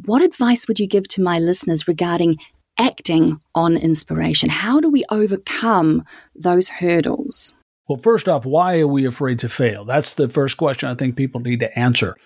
What 0.06 0.22
advice 0.22 0.68
would 0.68 0.78
you 0.78 0.86
give 0.86 1.08
to 1.08 1.22
my 1.22 1.38
listeners 1.38 1.88
regarding 1.88 2.36
acting 2.78 3.40
on 3.54 3.76
inspiration? 3.76 4.50
How 4.50 4.80
do 4.80 4.88
we 4.88 5.04
overcome 5.10 6.04
those 6.34 6.68
hurdles? 6.68 7.54
Well, 7.88 7.98
first 8.02 8.28
off, 8.28 8.44
why 8.44 8.80
are 8.80 8.86
we 8.86 9.06
afraid 9.06 9.38
to 9.40 9.48
fail? 9.48 9.84
That's 9.84 10.14
the 10.14 10.28
first 10.28 10.58
question 10.58 10.88
I 10.88 10.94
think 10.94 11.16
people 11.16 11.40
need 11.40 11.60
to 11.60 11.78
answer. 11.78 12.16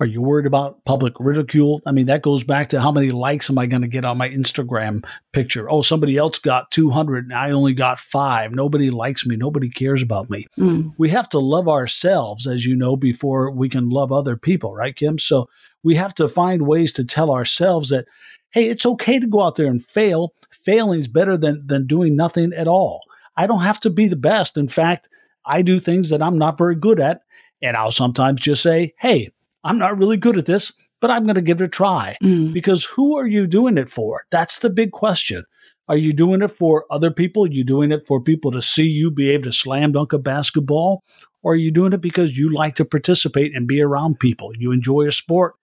Are 0.00 0.06
you 0.06 0.22
worried 0.22 0.46
about 0.46 0.84
public 0.84 1.14
ridicule? 1.18 1.80
I 1.84 1.90
mean, 1.90 2.06
that 2.06 2.22
goes 2.22 2.44
back 2.44 2.68
to 2.68 2.80
how 2.80 2.92
many 2.92 3.10
likes 3.10 3.50
am 3.50 3.58
I 3.58 3.66
going 3.66 3.82
to 3.82 3.88
get 3.88 4.04
on 4.04 4.16
my 4.16 4.28
Instagram 4.28 5.04
picture? 5.32 5.68
Oh, 5.68 5.82
somebody 5.82 6.16
else 6.16 6.38
got 6.38 6.70
200 6.70 7.24
and 7.24 7.34
I 7.34 7.50
only 7.50 7.74
got 7.74 7.98
five. 7.98 8.52
Nobody 8.52 8.90
likes 8.90 9.26
me. 9.26 9.34
Nobody 9.34 9.68
cares 9.68 10.00
about 10.00 10.30
me. 10.30 10.46
Mm. 10.56 10.94
We 10.98 11.08
have 11.10 11.28
to 11.30 11.40
love 11.40 11.68
ourselves, 11.68 12.46
as 12.46 12.64
you 12.64 12.76
know, 12.76 12.94
before 12.94 13.50
we 13.50 13.68
can 13.68 13.88
love 13.88 14.12
other 14.12 14.36
people, 14.36 14.72
right, 14.72 14.94
Kim? 14.94 15.18
So 15.18 15.48
we 15.82 15.96
have 15.96 16.14
to 16.14 16.28
find 16.28 16.62
ways 16.62 16.92
to 16.92 17.04
tell 17.04 17.32
ourselves 17.32 17.88
that, 17.88 18.06
hey, 18.50 18.68
it's 18.68 18.86
okay 18.86 19.18
to 19.18 19.26
go 19.26 19.42
out 19.42 19.56
there 19.56 19.66
and 19.66 19.84
fail. 19.84 20.32
Failing 20.50 21.00
is 21.00 21.08
better 21.08 21.36
than, 21.36 21.66
than 21.66 21.88
doing 21.88 22.14
nothing 22.14 22.52
at 22.52 22.68
all. 22.68 23.00
I 23.36 23.48
don't 23.48 23.62
have 23.62 23.80
to 23.80 23.90
be 23.90 24.06
the 24.06 24.16
best. 24.16 24.56
In 24.56 24.68
fact, 24.68 25.08
I 25.44 25.62
do 25.62 25.80
things 25.80 26.10
that 26.10 26.22
I'm 26.22 26.38
not 26.38 26.56
very 26.56 26.76
good 26.76 27.00
at. 27.00 27.22
And 27.60 27.76
I'll 27.76 27.90
sometimes 27.90 28.40
just 28.40 28.62
say, 28.62 28.94
hey, 28.98 29.32
I'm 29.64 29.78
not 29.78 29.98
really 29.98 30.16
good 30.16 30.38
at 30.38 30.46
this, 30.46 30.72
but 31.00 31.10
I'm 31.10 31.24
going 31.24 31.34
to 31.34 31.42
give 31.42 31.60
it 31.60 31.64
a 31.64 31.68
try. 31.68 32.16
Mm. 32.22 32.52
Because 32.52 32.84
who 32.84 33.16
are 33.18 33.26
you 33.26 33.46
doing 33.46 33.78
it 33.78 33.90
for? 33.90 34.24
That's 34.30 34.58
the 34.58 34.70
big 34.70 34.92
question. 34.92 35.44
Are 35.88 35.96
you 35.96 36.12
doing 36.12 36.42
it 36.42 36.52
for 36.52 36.84
other 36.90 37.10
people? 37.10 37.44
Are 37.44 37.50
you 37.50 37.64
doing 37.64 37.92
it 37.92 38.06
for 38.06 38.20
people 38.20 38.50
to 38.52 38.60
see 38.60 38.84
you 38.84 39.10
be 39.10 39.30
able 39.30 39.44
to 39.44 39.52
slam 39.52 39.92
dunk 39.92 40.12
a 40.12 40.18
basketball? 40.18 41.02
Or 41.42 41.52
are 41.52 41.56
you 41.56 41.70
doing 41.70 41.92
it 41.92 42.00
because 42.00 42.36
you 42.36 42.52
like 42.52 42.74
to 42.76 42.84
participate 42.84 43.54
and 43.54 43.66
be 43.66 43.80
around 43.80 44.18
people? 44.18 44.52
You 44.56 44.70
enjoy 44.72 45.06
a 45.06 45.12
sport, 45.12 45.54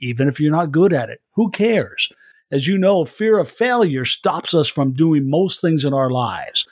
even 0.00 0.28
if 0.28 0.40
you're 0.40 0.52
not 0.52 0.72
good 0.72 0.92
at 0.92 1.10
it. 1.10 1.20
Who 1.34 1.50
cares? 1.50 2.08
As 2.50 2.66
you 2.66 2.78
know, 2.78 3.04
fear 3.04 3.38
of 3.38 3.50
failure 3.50 4.04
stops 4.04 4.54
us 4.54 4.68
from 4.68 4.92
doing 4.92 5.28
most 5.28 5.60
things 5.60 5.84
in 5.84 5.92
our 5.92 6.10
lives 6.10 6.66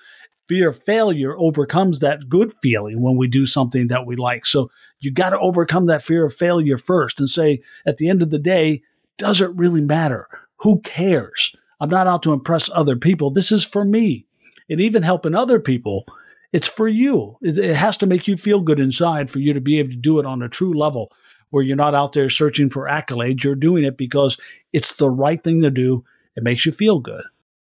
fear 0.53 0.69
of 0.69 0.83
failure 0.83 1.35
overcomes 1.39 2.01
that 2.01 2.29
good 2.29 2.53
feeling 2.61 3.01
when 3.01 3.17
we 3.17 3.27
do 3.27 3.47
something 3.47 3.89
that 3.89 4.05
we 4.05 4.17
like. 4.17 4.45
So 4.45 4.71
you 5.01 5.11
got 5.11 5.31
to 5.31 5.39
overcome 5.39 5.87
that 5.87 6.05
fear 6.05 6.27
of 6.27 6.35
failure 6.35 6.77
first 6.77 7.19
and 7.19 7.31
say, 7.31 7.63
at 7.87 7.97
the 7.97 8.11
end 8.11 8.21
of 8.21 8.29
the 8.29 8.39
day, 8.39 8.83
does 9.17 9.41
it 9.41 9.57
really 9.57 9.81
matter? 9.81 10.29
Who 10.57 10.83
cares? 10.83 11.57
I'm 11.81 11.89
not 11.89 12.07
out 12.07 12.23
to 12.25 12.35
impress 12.35 12.69
other 12.69 12.97
people. 12.97 13.31
This 13.31 13.51
is 13.51 13.65
for 13.65 13.83
me. 13.83 14.27
And 14.69 14.79
even 14.79 15.03
helping 15.03 15.35
other 15.35 15.59
people, 15.59 16.05
it's 16.53 16.69
for 16.69 16.87
you. 16.87 17.39
It, 17.41 17.75
has 17.75 17.97
to 17.97 18.07
make 18.07 18.29
you 18.29 18.37
feel 18.37 18.61
good 18.61 18.79
inside 18.79 19.31
for 19.31 19.39
you 19.39 19.55
to 19.55 19.61
be 19.63 19.79
able 19.79 19.93
to 19.93 19.97
do 19.97 20.19
it 20.19 20.27
on 20.27 20.43
a 20.43 20.51
true 20.51 20.75
level 20.75 21.11
where 21.49 21.65
you're 21.65 21.77
not 21.77 21.95
out 21.95 22.13
there 22.13 22.29
searching 22.29 22.69
for 22.69 22.87
accolades. 22.87 23.43
You're 23.43 23.55
doing 23.55 23.85
it 23.85 23.97
because 23.97 24.37
it's 24.71 24.97
the 24.97 25.09
right 25.09 25.43
thing 25.43 25.63
to 25.63 25.71
do. 25.71 26.05
It 26.37 26.43
makes 26.43 26.67
you 26.67 26.73
feel 26.73 26.99
good. 26.99 27.25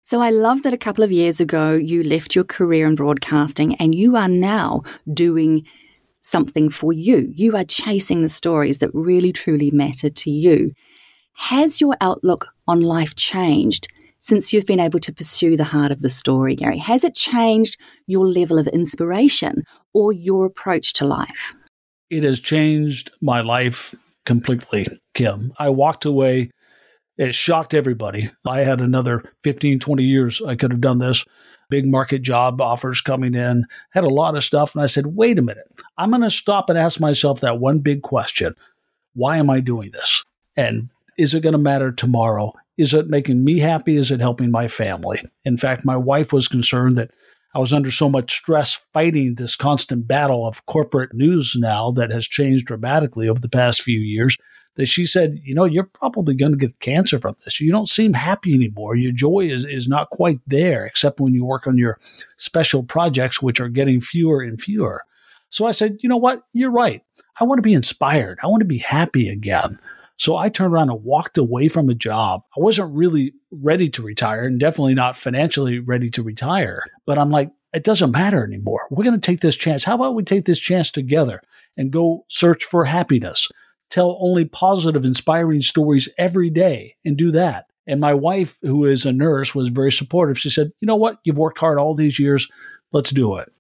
So 0.06 0.20
I 0.20 0.30
love 0.30 0.62
that 0.62 0.72
a 0.72 0.78
couple 0.78 1.02
of 1.02 1.10
years 1.10 1.40
ago 1.40 1.74
you 1.74 2.04
left 2.04 2.36
your 2.36 2.44
career 2.44 2.86
in 2.86 2.94
broadcasting 2.94 3.74
and 3.74 3.92
you 3.92 4.14
are 4.14 4.28
now 4.28 4.82
doing 5.12 5.66
something 6.22 6.70
for 6.70 6.92
you. 6.92 7.32
You 7.34 7.56
are 7.56 7.64
chasing 7.64 8.22
the 8.22 8.28
stories 8.28 8.78
that 8.78 8.94
really 8.94 9.32
truly 9.32 9.72
matter 9.72 10.08
to 10.08 10.30
you. 10.30 10.70
Has 11.32 11.80
your 11.80 11.96
outlook 12.00 12.54
on 12.68 12.82
life 12.82 13.16
changed 13.16 13.88
since 14.20 14.52
you've 14.52 14.64
been 14.64 14.78
able 14.78 15.00
to 15.00 15.12
pursue 15.12 15.56
the 15.56 15.64
heart 15.64 15.90
of 15.90 16.02
the 16.02 16.08
story, 16.08 16.54
Gary? 16.54 16.78
Has 16.78 17.02
it 17.02 17.16
changed 17.16 17.76
your 18.06 18.28
level 18.28 18.60
of 18.60 18.68
inspiration 18.68 19.64
or 19.92 20.12
your 20.12 20.46
approach 20.46 20.92
to 20.92 21.04
life? 21.04 21.52
It 22.10 22.22
has 22.22 22.38
changed 22.38 23.10
my 23.20 23.40
life 23.40 23.92
completely, 24.24 24.86
Kim. 25.14 25.52
I 25.58 25.70
walked 25.70 26.04
away 26.04 26.52
it 27.18 27.34
shocked 27.34 27.74
everybody. 27.74 28.30
I 28.46 28.60
had 28.60 28.80
another 28.80 29.32
15, 29.42 29.78
20 29.78 30.02
years 30.02 30.42
I 30.46 30.56
could 30.56 30.70
have 30.70 30.80
done 30.80 30.98
this. 30.98 31.24
Big 31.68 31.86
market 31.86 32.22
job 32.22 32.60
offers 32.60 33.00
coming 33.00 33.34
in, 33.34 33.64
had 33.90 34.04
a 34.04 34.08
lot 34.08 34.36
of 34.36 34.44
stuff. 34.44 34.74
And 34.74 34.82
I 34.82 34.86
said, 34.86 35.06
wait 35.06 35.38
a 35.38 35.42
minute, 35.42 35.66
I'm 35.98 36.10
going 36.10 36.22
to 36.22 36.30
stop 36.30 36.70
and 36.70 36.78
ask 36.78 37.00
myself 37.00 37.40
that 37.40 37.58
one 37.58 37.80
big 37.80 38.02
question 38.02 38.54
Why 39.14 39.38
am 39.38 39.50
I 39.50 39.60
doing 39.60 39.90
this? 39.92 40.22
And 40.56 40.90
is 41.18 41.34
it 41.34 41.42
going 41.42 41.54
to 41.54 41.58
matter 41.58 41.90
tomorrow? 41.90 42.52
Is 42.78 42.92
it 42.92 43.08
making 43.08 43.42
me 43.42 43.58
happy? 43.58 43.96
Is 43.96 44.10
it 44.10 44.20
helping 44.20 44.50
my 44.50 44.68
family? 44.68 45.22
In 45.44 45.56
fact, 45.56 45.84
my 45.84 45.96
wife 45.96 46.32
was 46.32 46.46
concerned 46.46 46.98
that 46.98 47.10
I 47.54 47.58
was 47.58 47.72
under 47.72 47.90
so 47.90 48.10
much 48.10 48.36
stress 48.36 48.78
fighting 48.92 49.34
this 49.34 49.56
constant 49.56 50.06
battle 50.06 50.46
of 50.46 50.66
corporate 50.66 51.14
news 51.14 51.54
now 51.58 51.90
that 51.92 52.10
has 52.10 52.28
changed 52.28 52.66
dramatically 52.66 53.28
over 53.28 53.40
the 53.40 53.48
past 53.48 53.80
few 53.80 53.98
years 53.98 54.36
that 54.76 54.86
she 54.86 55.04
said, 55.04 55.40
you 55.42 55.54
know, 55.54 55.64
you're 55.64 55.84
probably 55.84 56.34
going 56.34 56.52
to 56.52 56.58
get 56.58 56.78
cancer 56.80 57.18
from 57.18 57.34
this. 57.44 57.60
You 57.60 57.72
don't 57.72 57.88
seem 57.88 58.12
happy 58.12 58.54
anymore. 58.54 58.94
Your 58.94 59.12
joy 59.12 59.40
is, 59.40 59.64
is 59.64 59.88
not 59.88 60.10
quite 60.10 60.38
there, 60.46 60.86
except 60.86 61.20
when 61.20 61.34
you 61.34 61.44
work 61.44 61.66
on 61.66 61.76
your 61.76 61.98
special 62.36 62.82
projects, 62.82 63.42
which 63.42 63.60
are 63.60 63.68
getting 63.68 64.00
fewer 64.00 64.42
and 64.42 64.60
fewer. 64.60 65.04
So 65.50 65.66
I 65.66 65.72
said, 65.72 65.96
you 66.00 66.08
know 66.08 66.16
what? 66.16 66.42
You're 66.52 66.70
right. 66.70 67.02
I 67.40 67.44
want 67.44 67.58
to 67.58 67.62
be 67.62 67.74
inspired. 67.74 68.38
I 68.42 68.46
want 68.46 68.60
to 68.60 68.66
be 68.66 68.78
happy 68.78 69.28
again. 69.28 69.78
So 70.18 70.36
I 70.36 70.48
turned 70.48 70.72
around 70.72 70.90
and 70.90 71.04
walked 71.04 71.36
away 71.36 71.68
from 71.68 71.90
a 71.90 71.94
job. 71.94 72.42
I 72.56 72.60
wasn't 72.60 72.94
really 72.94 73.34
ready 73.50 73.88
to 73.90 74.02
retire 74.02 74.44
and 74.44 74.58
definitely 74.58 74.94
not 74.94 75.16
financially 75.16 75.78
ready 75.78 76.10
to 76.10 76.22
retire. 76.22 76.82
But 77.04 77.18
I'm 77.18 77.30
like, 77.30 77.50
it 77.74 77.84
doesn't 77.84 78.12
matter 78.12 78.42
anymore. 78.44 78.86
We're 78.90 79.04
going 79.04 79.20
to 79.20 79.26
take 79.26 79.40
this 79.40 79.56
chance. 79.56 79.84
How 79.84 79.94
about 79.94 80.14
we 80.14 80.22
take 80.22 80.46
this 80.46 80.58
chance 80.58 80.90
together 80.90 81.42
and 81.76 81.90
go 81.90 82.24
search 82.28 82.64
for 82.64 82.84
happiness? 82.86 83.50
Tell 83.90 84.16
only 84.20 84.44
positive, 84.44 85.04
inspiring 85.04 85.62
stories 85.62 86.08
every 86.18 86.50
day 86.50 86.96
and 87.04 87.16
do 87.16 87.30
that. 87.32 87.66
And 87.86 88.00
my 88.00 88.14
wife, 88.14 88.56
who 88.62 88.84
is 88.84 89.06
a 89.06 89.12
nurse, 89.12 89.54
was 89.54 89.68
very 89.68 89.92
supportive. 89.92 90.38
She 90.38 90.50
said, 90.50 90.72
You 90.80 90.86
know 90.86 90.96
what? 90.96 91.18
You've 91.24 91.38
worked 91.38 91.58
hard 91.58 91.78
all 91.78 91.94
these 91.94 92.18
years. 92.18 92.48
Let's 92.92 93.10
do 93.10 93.36
it. 93.36 93.52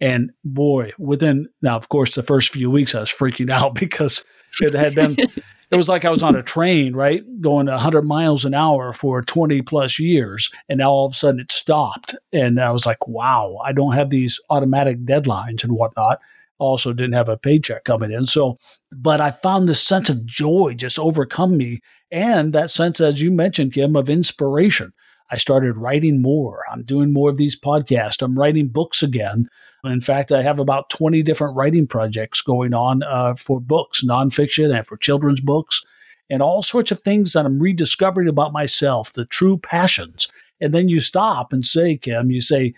And 0.00 0.32
boy, 0.44 0.92
within 0.98 1.48
now, 1.62 1.76
of 1.76 1.88
course, 1.88 2.14
the 2.14 2.22
first 2.22 2.52
few 2.52 2.70
weeks, 2.70 2.94
I 2.94 3.00
was 3.00 3.10
freaking 3.10 3.50
out 3.52 3.74
because 3.74 4.24
it 4.60 4.74
had 4.74 4.94
been, 4.94 5.16
it 5.18 5.76
was 5.76 5.88
like 5.88 6.04
I 6.04 6.10
was 6.10 6.22
on 6.22 6.36
a 6.36 6.42
train, 6.42 6.94
right? 6.94 7.22
Going 7.40 7.66
100 7.66 8.02
miles 8.02 8.44
an 8.44 8.54
hour 8.54 8.92
for 8.92 9.22
20 9.22 9.62
plus 9.62 9.98
years. 9.98 10.50
And 10.68 10.78
now 10.78 10.90
all 10.90 11.06
of 11.06 11.12
a 11.12 11.16
sudden 11.16 11.40
it 11.40 11.52
stopped. 11.52 12.14
And 12.32 12.60
I 12.60 12.70
was 12.70 12.86
like, 12.86 13.06
wow, 13.06 13.58
I 13.64 13.72
don't 13.72 13.94
have 13.94 14.10
these 14.10 14.40
automatic 14.50 15.04
deadlines 15.04 15.62
and 15.62 15.72
whatnot. 15.72 16.20
Also, 16.58 16.92
didn't 16.92 17.14
have 17.14 17.28
a 17.28 17.36
paycheck 17.36 17.84
coming 17.84 18.12
in. 18.12 18.26
So, 18.26 18.58
but 18.92 19.20
I 19.20 19.30
found 19.32 19.68
this 19.68 19.82
sense 19.82 20.08
of 20.08 20.24
joy 20.24 20.74
just 20.76 20.98
overcome 20.98 21.56
me. 21.56 21.80
And 22.10 22.52
that 22.52 22.70
sense, 22.70 23.00
as 23.00 23.20
you 23.20 23.30
mentioned, 23.30 23.72
Kim, 23.72 23.96
of 23.96 24.08
inspiration. 24.08 24.92
I 25.30 25.36
started 25.36 25.76
writing 25.76 26.22
more. 26.22 26.62
I'm 26.70 26.84
doing 26.84 27.12
more 27.12 27.30
of 27.30 27.38
these 27.38 27.58
podcasts. 27.58 28.22
I'm 28.22 28.38
writing 28.38 28.68
books 28.68 29.02
again. 29.02 29.48
In 29.84 30.00
fact, 30.00 30.32
I 30.32 30.42
have 30.42 30.58
about 30.58 30.90
20 30.90 31.22
different 31.22 31.56
writing 31.56 31.86
projects 31.86 32.40
going 32.40 32.72
on 32.72 33.02
uh, 33.02 33.34
for 33.34 33.60
books, 33.60 34.04
nonfiction, 34.04 34.74
and 34.74 34.86
for 34.86 34.96
children's 34.96 35.40
books, 35.40 35.82
and 36.30 36.40
all 36.40 36.62
sorts 36.62 36.90
of 36.90 37.02
things 37.02 37.32
that 37.32 37.44
I'm 37.44 37.58
rediscovering 37.58 38.28
about 38.28 38.52
myself, 38.52 39.12
the 39.12 39.26
true 39.26 39.58
passions. 39.58 40.28
And 40.60 40.72
then 40.72 40.88
you 40.88 41.00
stop 41.00 41.52
and 41.52 41.66
say, 41.66 41.96
Kim, 41.96 42.30
you 42.30 42.40
say, 42.40 42.74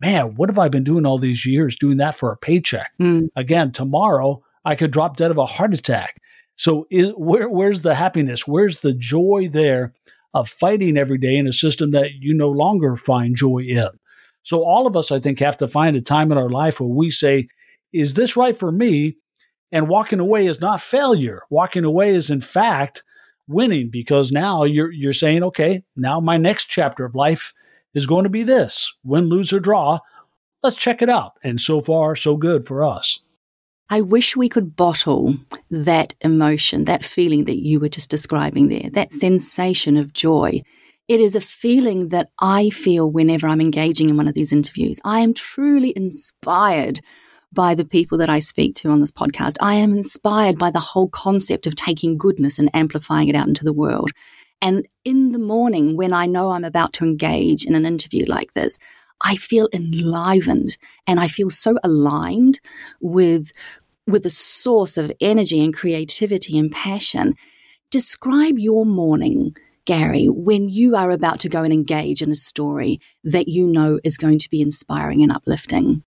man, 0.00 0.34
what 0.36 0.48
have 0.48 0.58
I 0.58 0.68
been 0.68 0.84
doing 0.84 1.06
all 1.06 1.18
these 1.18 1.44
years 1.44 1.76
doing 1.76 1.96
that 1.98 2.16
for 2.16 2.32
a 2.32 2.36
paycheck? 2.36 2.90
Mm. 3.00 3.28
Again, 3.36 3.72
tomorrow 3.72 4.42
I 4.64 4.74
could 4.74 4.90
drop 4.90 5.16
dead 5.16 5.30
of 5.30 5.38
a 5.38 5.46
heart 5.46 5.74
attack. 5.74 6.20
So 6.56 6.86
is, 6.90 7.12
where, 7.16 7.48
where's 7.48 7.82
the 7.82 7.94
happiness? 7.94 8.46
Where's 8.46 8.80
the 8.80 8.92
joy 8.92 9.48
there 9.50 9.94
of 10.34 10.48
fighting 10.48 10.96
every 10.96 11.18
day 11.18 11.36
in 11.36 11.46
a 11.46 11.52
system 11.52 11.92
that 11.92 12.14
you 12.14 12.34
no 12.34 12.50
longer 12.50 12.96
find 12.96 13.36
joy 13.36 13.60
in? 13.60 13.88
So 14.42 14.64
all 14.64 14.86
of 14.86 14.96
us, 14.96 15.10
I 15.12 15.20
think, 15.20 15.38
have 15.40 15.56
to 15.58 15.68
find 15.68 15.96
a 15.96 16.00
time 16.00 16.32
in 16.32 16.38
our 16.38 16.48
life 16.50 16.80
where 16.80 16.88
we 16.88 17.10
say, 17.10 17.48
is 17.92 18.14
this 18.14 18.36
right 18.36 18.56
for 18.56 18.72
me? 18.72 19.16
And 19.70 19.88
walking 19.88 20.20
away 20.20 20.46
is 20.46 20.60
not 20.60 20.80
failure. 20.80 21.42
Walking 21.50 21.84
away 21.84 22.14
is, 22.14 22.30
in 22.30 22.40
fact, 22.40 23.02
winning 23.46 23.90
because 23.90 24.32
now 24.32 24.64
you're, 24.64 24.90
you're 24.90 25.12
saying, 25.12 25.42
okay, 25.42 25.82
now 25.96 26.20
my 26.20 26.38
next 26.38 26.66
chapter 26.66 27.04
of 27.04 27.14
life 27.14 27.52
is 27.98 28.06
going 28.06 28.24
to 28.24 28.30
be 28.30 28.42
this 28.42 28.94
win, 29.04 29.28
lose, 29.28 29.52
or 29.52 29.60
draw. 29.60 29.98
Let's 30.62 30.76
check 30.76 31.02
it 31.02 31.10
out. 31.10 31.32
And 31.44 31.60
so 31.60 31.80
far, 31.80 32.16
so 32.16 32.36
good 32.36 32.66
for 32.66 32.82
us. 32.82 33.20
I 33.90 34.00
wish 34.00 34.36
we 34.36 34.48
could 34.48 34.76
bottle 34.76 35.36
that 35.70 36.14
emotion, 36.22 36.84
that 36.84 37.04
feeling 37.04 37.44
that 37.44 37.58
you 37.58 37.80
were 37.80 37.88
just 37.88 38.10
describing 38.10 38.68
there, 38.68 38.90
that 38.90 39.12
sensation 39.12 39.96
of 39.96 40.12
joy 40.12 40.62
it 41.08 41.20
is 41.20 41.34
a 41.34 41.40
feeling 41.40 42.08
that 42.08 42.28
I 42.38 42.68
feel 42.68 43.10
whenever 43.10 43.48
I'm 43.48 43.62
engaging 43.62 44.10
in 44.10 44.18
one 44.18 44.28
of 44.28 44.34
these 44.34 44.52
interviews. 44.52 45.00
I 45.04 45.20
am 45.20 45.32
truly 45.32 45.94
inspired 45.96 47.00
by 47.50 47.74
the 47.74 47.86
people 47.86 48.18
that 48.18 48.28
I 48.28 48.40
speak 48.40 48.74
to 48.76 48.90
on 48.90 49.00
this 49.00 49.10
podcast. 49.10 49.54
I 49.58 49.76
am 49.76 49.92
inspired 49.94 50.58
by 50.58 50.70
the 50.70 50.80
whole 50.80 51.08
concept 51.08 51.66
of 51.66 51.74
taking 51.74 52.18
goodness 52.18 52.58
and 52.58 52.68
amplifying 52.74 53.28
it 53.28 53.34
out 53.34 53.48
into 53.48 53.64
the 53.64 53.72
world. 53.72 54.10
And 54.60 54.86
in 55.04 55.32
the 55.32 55.38
morning, 55.38 55.96
when 55.96 56.12
I 56.12 56.26
know 56.26 56.50
I'm 56.50 56.64
about 56.64 56.92
to 56.94 57.04
engage 57.04 57.64
in 57.64 57.74
an 57.74 57.86
interview 57.86 58.24
like 58.26 58.54
this, 58.54 58.78
I 59.20 59.36
feel 59.36 59.68
enlivened 59.72 60.76
and 61.06 61.18
I 61.18 61.28
feel 61.28 61.50
so 61.50 61.78
aligned 61.82 62.60
with, 63.00 63.50
with 64.06 64.22
the 64.22 64.30
source 64.30 64.96
of 64.96 65.12
energy 65.20 65.64
and 65.64 65.74
creativity 65.74 66.58
and 66.58 66.70
passion. 66.70 67.34
Describe 67.90 68.58
your 68.58 68.84
morning 68.86 69.54
Gary, 69.88 70.26
when 70.26 70.68
you 70.68 70.94
are 70.94 71.10
about 71.10 71.40
to 71.40 71.48
go 71.48 71.62
and 71.62 71.72
engage 71.72 72.20
in 72.20 72.30
a 72.30 72.34
story 72.34 73.00
that 73.24 73.48
you 73.48 73.66
know 73.66 73.98
is 74.04 74.18
going 74.18 74.38
to 74.38 74.50
be 74.50 74.60
inspiring 74.60 75.22
and 75.22 75.32
uplifting? 75.32 76.04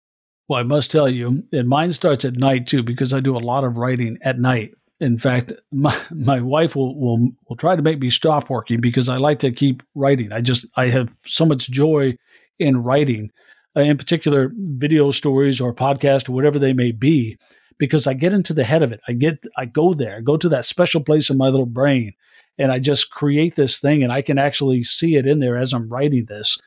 Well, 0.47 0.59
I 0.59 0.63
must 0.63 0.89
tell 0.89 1.07
you, 1.07 1.43
and 1.51 1.69
mine 1.69 1.93
starts 1.93 2.25
at 2.25 2.37
night 2.37 2.65
too, 2.65 2.81
because 2.81 3.13
I 3.13 3.19
do 3.19 3.37
a 3.37 3.39
lot 3.39 3.63
of 3.63 3.77
writing 3.77 4.17
at 4.23 4.39
night. 4.39 4.71
In 4.99 5.17
fact, 5.19 5.53
my, 5.71 5.95
my 6.11 6.41
wife 6.41 6.75
will, 6.75 6.99
will 6.99 7.29
will 7.47 7.55
try 7.55 7.75
to 7.75 7.81
make 7.81 7.99
me 7.99 8.09
stop 8.09 8.49
working 8.49 8.81
because 8.81 9.09
I 9.09 9.17
like 9.17 9.39
to 9.39 9.51
keep 9.51 9.83
writing. 9.93 10.31
I 10.31 10.41
just 10.41 10.65
I 10.75 10.87
have 10.87 11.13
so 11.25 11.45
much 11.45 11.69
joy 11.69 12.17
in 12.57 12.81
writing, 12.81 13.31
uh, 13.75 13.81
in 13.81 13.97
particular 13.97 14.51
video 14.55 15.11
stories 15.11 15.61
or 15.61 15.73
podcast 15.73 16.29
or 16.29 16.31
whatever 16.31 16.57
they 16.57 16.73
may 16.73 16.91
be, 16.91 17.37
because 17.77 18.07
I 18.07 18.15
get 18.15 18.33
into 18.33 18.53
the 18.53 18.63
head 18.63 18.81
of 18.81 18.91
it. 18.91 18.99
I 19.07 19.13
get 19.13 19.43
I 19.55 19.65
go 19.65 19.93
there, 19.93 20.17
I 20.17 20.21
go 20.21 20.37
to 20.37 20.49
that 20.49 20.65
special 20.65 21.03
place 21.03 21.29
in 21.29 21.37
my 21.37 21.49
little 21.49 21.67
brain, 21.67 22.13
and 22.57 22.71
I 22.71 22.79
just 22.79 23.11
create 23.11 23.55
this 23.55 23.79
thing 23.79 24.03
and 24.03 24.11
I 24.11 24.23
can 24.23 24.39
actually 24.39 24.83
see 24.83 25.15
it 25.15 25.27
in 25.27 25.39
there 25.39 25.57
as 25.57 25.73
I'm 25.73 25.89
writing 25.89 26.25
this. 26.25 26.59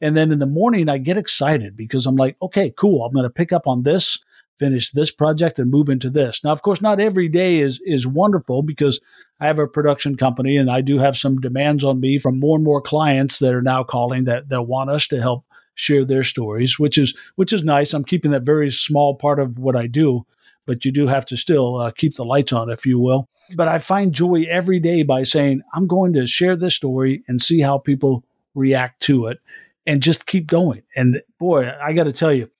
And 0.00 0.16
then 0.16 0.32
in 0.32 0.38
the 0.38 0.46
morning, 0.46 0.88
I 0.88 0.98
get 0.98 1.18
excited 1.18 1.76
because 1.76 2.06
I'm 2.06 2.16
like, 2.16 2.36
okay, 2.42 2.72
cool. 2.76 3.04
I'm 3.04 3.12
going 3.12 3.24
to 3.24 3.30
pick 3.30 3.52
up 3.52 3.66
on 3.66 3.82
this, 3.84 4.18
finish 4.58 4.90
this 4.90 5.10
project 5.10 5.58
and 5.58 5.70
move 5.70 5.88
into 5.88 6.10
this. 6.10 6.42
Now, 6.44 6.52
of 6.52 6.62
course, 6.62 6.80
not 6.80 7.00
every 7.00 7.28
day 7.28 7.58
is, 7.58 7.80
is 7.84 8.06
wonderful 8.06 8.62
because 8.62 9.00
I 9.40 9.46
have 9.46 9.58
a 9.58 9.66
production 9.66 10.16
company 10.16 10.56
and 10.56 10.70
I 10.70 10.80
do 10.80 10.98
have 10.98 11.16
some 11.16 11.40
demands 11.40 11.84
on 11.84 12.00
me 12.00 12.18
from 12.18 12.38
more 12.38 12.56
and 12.56 12.64
more 12.64 12.80
clients 12.80 13.38
that 13.40 13.52
are 13.52 13.62
now 13.62 13.82
calling 13.82 14.24
that, 14.24 14.48
that 14.48 14.62
want 14.62 14.90
us 14.90 15.06
to 15.08 15.20
help 15.20 15.44
share 15.74 16.04
their 16.04 16.24
stories, 16.24 16.78
which 16.78 16.96
is, 16.96 17.16
which 17.34 17.52
is 17.52 17.64
nice. 17.64 17.92
I'm 17.92 18.04
keeping 18.04 18.30
that 18.30 18.42
very 18.42 18.70
small 18.70 19.16
part 19.16 19.40
of 19.40 19.58
what 19.58 19.74
I 19.74 19.88
do, 19.88 20.24
but 20.66 20.84
you 20.84 20.92
do 20.92 21.08
have 21.08 21.26
to 21.26 21.36
still 21.36 21.76
uh, 21.76 21.90
keep 21.90 22.14
the 22.14 22.24
lights 22.24 22.52
on, 22.52 22.70
if 22.70 22.86
you 22.86 22.98
will. 22.98 23.28
But 23.56 23.68
I 23.68 23.78
find 23.78 24.12
joy 24.12 24.46
every 24.48 24.80
day 24.80 25.02
by 25.02 25.24
saying, 25.24 25.62
I'm 25.74 25.86
going 25.86 26.12
to 26.14 26.26
share 26.26 26.56
this 26.56 26.74
story 26.74 27.24
and 27.28 27.42
see 27.42 27.60
how 27.60 27.78
people 27.78 28.24
react 28.54 29.02
to 29.02 29.26
it 29.26 29.38
and 29.86 30.02
just 30.02 30.26
keep 30.26 30.46
going. 30.46 30.82
And 30.96 31.20
boy, 31.38 31.70
I 31.82 31.92
got 31.92 32.04
to 32.04 32.12
tell 32.12 32.32
you, 32.32 32.50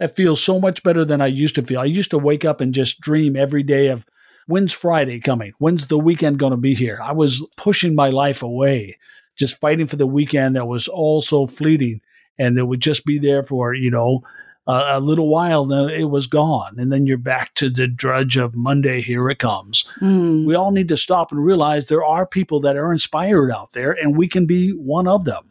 it 0.00 0.16
feels 0.16 0.42
so 0.42 0.60
much 0.60 0.82
better 0.82 1.04
than 1.04 1.20
I 1.20 1.26
used 1.26 1.54
to 1.56 1.62
feel. 1.62 1.80
I 1.80 1.84
used 1.84 2.10
to 2.10 2.18
wake 2.18 2.44
up 2.44 2.60
and 2.60 2.74
just 2.74 3.00
dream 3.00 3.36
every 3.36 3.62
day 3.62 3.88
of 3.88 4.04
when's 4.46 4.72
Friday 4.72 5.20
coming? 5.20 5.52
When's 5.58 5.86
the 5.86 5.98
weekend 5.98 6.38
going 6.38 6.50
to 6.50 6.56
be 6.56 6.74
here? 6.74 6.98
I 7.02 7.12
was 7.12 7.46
pushing 7.56 7.94
my 7.94 8.10
life 8.10 8.42
away, 8.42 8.98
just 9.36 9.60
fighting 9.60 9.86
for 9.86 9.96
the 9.96 10.06
weekend 10.06 10.56
that 10.56 10.66
was 10.66 10.88
all 10.88 11.22
so 11.22 11.46
fleeting 11.46 12.00
and 12.38 12.58
it 12.58 12.64
would 12.64 12.80
just 12.80 13.04
be 13.04 13.18
there 13.18 13.42
for, 13.42 13.74
you 13.74 13.90
know, 13.90 14.22
uh, 14.66 14.84
a 14.92 15.00
little 15.00 15.28
while, 15.28 15.64
then 15.64 15.90
it 15.90 16.04
was 16.04 16.26
gone. 16.26 16.78
And 16.78 16.90
then 16.92 17.06
you're 17.06 17.18
back 17.18 17.54
to 17.54 17.68
the 17.68 17.86
drudge 17.86 18.36
of 18.36 18.54
Monday, 18.54 19.02
here 19.02 19.28
it 19.28 19.38
comes. 19.38 19.86
Mm. 20.00 20.46
We 20.46 20.54
all 20.54 20.70
need 20.70 20.88
to 20.88 20.96
stop 20.96 21.32
and 21.32 21.44
realize 21.44 21.86
there 21.86 22.04
are 22.04 22.26
people 22.26 22.60
that 22.60 22.76
are 22.76 22.90
inspired 22.90 23.52
out 23.52 23.72
there, 23.72 23.92
and 23.92 24.16
we 24.16 24.26
can 24.26 24.46
be 24.46 24.70
one 24.70 25.06
of 25.06 25.24
them. 25.24 25.44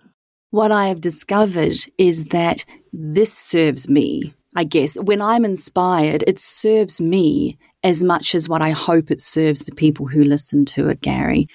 What 0.53 0.71
I 0.71 0.89
have 0.89 1.01
discovered 1.01 1.77
is 1.97 2.25
that 2.25 2.63
this 2.93 3.33
serves 3.33 3.89
me. 3.89 4.35
I 4.55 4.65
guess 4.65 4.95
when 4.99 5.19
I'm 5.19 5.45
inspired, 5.45 6.23
it 6.27 6.37
serves 6.37 7.01
me 7.01 7.57
as 7.83 8.03
much 8.03 8.35
as 8.35 8.47
what 8.47 8.61
I 8.61 8.69
hope 8.69 9.09
it 9.09 9.19
serves 9.19 9.61
the 9.61 9.73
people 9.73 10.05
who 10.05 10.21
listen 10.21 10.63
to 10.65 10.89
it, 10.89 11.01
Gary. 11.01 11.47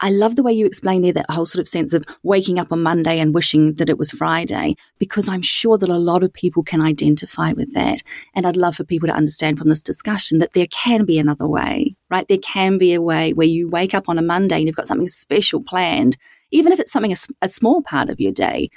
I 0.00 0.10
love 0.10 0.34
the 0.34 0.42
way 0.42 0.52
you 0.52 0.66
explain 0.66 1.02
there 1.02 1.12
that 1.12 1.30
whole 1.30 1.46
sort 1.46 1.60
of 1.60 1.68
sense 1.68 1.94
of 1.94 2.04
waking 2.24 2.58
up 2.58 2.72
on 2.72 2.82
Monday 2.82 3.20
and 3.20 3.32
wishing 3.32 3.74
that 3.74 3.88
it 3.88 3.98
was 3.98 4.10
Friday, 4.10 4.74
because 4.98 5.28
I'm 5.28 5.42
sure 5.42 5.78
that 5.78 5.88
a 5.88 5.96
lot 5.96 6.24
of 6.24 6.32
people 6.32 6.64
can 6.64 6.80
identify 6.80 7.52
with 7.52 7.72
that. 7.74 8.02
And 8.34 8.48
I'd 8.48 8.56
love 8.56 8.74
for 8.74 8.82
people 8.82 9.06
to 9.06 9.14
understand 9.14 9.58
from 9.58 9.68
this 9.68 9.80
discussion 9.80 10.38
that 10.38 10.54
there 10.54 10.66
can 10.72 11.04
be 11.04 11.20
another 11.20 11.46
way, 11.46 11.94
right? 12.10 12.26
There 12.26 12.38
can 12.38 12.78
be 12.78 12.94
a 12.94 13.00
way 13.00 13.32
where 13.32 13.46
you 13.46 13.68
wake 13.68 13.94
up 13.94 14.08
on 14.08 14.18
a 14.18 14.22
Monday 14.22 14.56
and 14.56 14.66
you've 14.66 14.74
got 14.74 14.88
something 14.88 15.06
special 15.06 15.62
planned, 15.62 16.16
even 16.50 16.72
if 16.72 16.80
it's 16.80 16.92
something, 16.92 17.12
a, 17.12 17.16
a 17.42 17.48
small 17.48 17.82
part 17.82 18.08
of 18.08 18.20
your 18.20 18.32
day. 18.32 18.70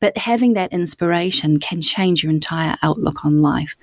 But 0.00 0.18
having 0.18 0.54
that 0.54 0.72
inspiration 0.72 1.58
can 1.58 1.80
change 1.80 2.22
your 2.22 2.30
entire 2.30 2.76
outlook 2.82 3.24
on 3.24 3.38
life. 3.38 3.76